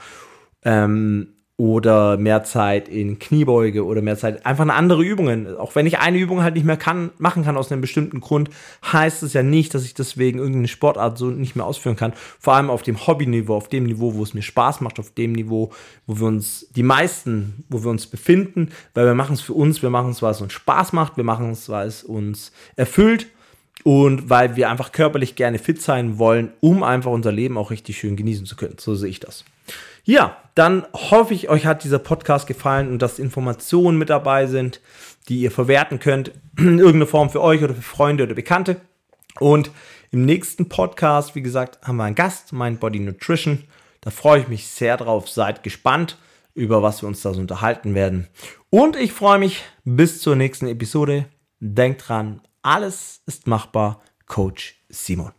Ähm, 0.64 1.36
oder 1.56 2.18
mehr 2.18 2.44
Zeit 2.44 2.90
in 2.90 3.20
Kniebeuge 3.20 3.86
oder 3.86 4.02
mehr 4.02 4.18
Zeit, 4.18 4.44
einfach 4.44 4.64
eine 4.64 4.74
andere 4.74 5.04
Übungen. 5.04 5.56
Auch 5.56 5.76
wenn 5.76 5.86
ich 5.86 6.00
eine 6.00 6.18
Übung 6.18 6.42
halt 6.42 6.56
nicht 6.56 6.66
mehr 6.66 6.78
kann, 6.78 7.12
machen 7.20 7.44
kann 7.44 7.58
aus 7.58 7.72
einem 7.72 7.82
bestimmten 7.82 8.22
Grund, 8.22 8.50
heißt 8.92 9.22
es 9.22 9.34
ja 9.34 9.44
nicht, 9.44 9.76
dass 9.76 9.86
ich 9.86 9.94
deswegen 9.94 10.40
irgendeine 10.40 10.68
Sportart 10.68 11.20
so 11.20 11.28
nicht 11.28 11.56
mehr 11.56 11.66
ausführen 11.68 11.96
kann. 11.96 12.14
Vor 12.40 12.56
allem 12.56 12.72
auf 12.72 12.82
dem 12.82 13.06
Hobbyniveau, 13.06 13.56
auf 13.56 13.70
dem 13.70 13.84
Niveau, 13.84 14.16
wo 14.16 14.24
es 14.24 14.34
mir 14.34 14.42
Spaß 14.42 14.82
macht, 14.82 14.98
auf 14.98 15.12
dem 15.12 15.34
Niveau, 15.34 15.72
wo 16.08 16.20
wir 16.20 16.28
uns, 16.28 16.70
die 16.76 16.82
meisten, 16.82 17.66
wo 17.70 17.84
wir 17.84 17.92
uns 17.92 18.08
befinden, 18.08 18.72
weil 18.96 19.06
wir 19.06 19.14
machen 19.14 19.34
es 19.34 19.42
für 19.42 19.54
uns, 19.54 19.84
wir 19.84 19.92
machen 19.92 20.10
es, 20.10 20.24
weil 20.24 20.32
es 20.32 20.42
uns 20.42 20.54
Spaß 20.54 20.94
macht, 20.94 21.18
wir 21.18 21.24
machen 21.24 21.52
es, 21.52 21.70
weil 21.70 21.88
es 21.88 22.04
uns 22.04 22.52
erfüllt 22.78 23.28
und 23.84 24.30
weil 24.30 24.56
wir 24.56 24.70
einfach 24.70 24.92
körperlich 24.92 25.36
gerne 25.36 25.60
fit 25.60 25.82
sein 25.82 26.18
wollen, 26.18 26.52
um 26.60 26.84
einfach 26.84 27.12
unser 27.12 27.32
Leben 27.32 27.58
auch 27.58 27.72
richtig 27.72 27.98
schön 27.98 28.16
genießen 28.16 28.46
zu 28.46 28.56
können. 28.56 28.76
So 28.78 28.96
sehe 28.96 29.10
ich 29.10 29.20
das. 29.20 29.46
Ja, 30.04 30.38
dann 30.56 30.86
hoffe 30.94 31.34
ich, 31.34 31.50
euch 31.50 31.66
hat 31.66 31.84
dieser 31.84 32.00
Podcast 32.00 32.48
gefallen 32.48 32.90
und 32.90 33.02
dass 33.02 33.20
Informationen 33.20 33.98
mit 33.98 34.10
dabei 34.10 34.48
sind, 34.48 34.82
die 35.28 35.40
ihr 35.42 35.52
verwerten 35.52 36.00
könnt, 36.00 36.32
in 36.58 36.80
irgendeiner 36.80 37.08
Form 37.08 37.30
für 37.30 37.42
euch 37.42 37.64
oder 37.64 37.76
für 37.76 37.82
Freunde 37.82 38.24
oder 38.24 38.34
Bekannte. 38.34 38.78
Und 39.40 39.72
im 40.12 40.26
nächsten 40.26 40.68
Podcast, 40.68 41.36
wie 41.36 41.42
gesagt, 41.42 41.80
haben 41.86 41.98
wir 41.98 42.04
einen 42.04 42.16
Gast, 42.16 42.52
mein 42.52 42.78
Body 42.78 43.00
Nutrition. 43.00 43.64
Da 44.02 44.10
freue 44.10 44.42
ich 44.42 44.48
mich 44.48 44.68
sehr 44.68 44.98
drauf. 44.98 45.30
Seid 45.30 45.62
gespannt, 45.64 46.18
über 46.56 46.82
was 46.82 47.04
wir 47.04 47.08
uns 47.08 47.22
da 47.22 47.34
so 47.34 47.40
unterhalten 47.40 47.94
werden. 47.94 48.28
Und 48.70 48.96
ich 48.96 49.14
freue 49.14 49.40
mich 49.40 49.64
bis 49.86 50.22
zur 50.22 50.36
nächsten 50.36 50.68
Episode. 50.68 51.26
Denkt 51.60 52.08
dran, 52.08 52.42
alles 52.62 53.22
ist 53.26 53.48
machbar. 53.48 54.02
Coach 54.26 54.76
Simon. 54.90 55.34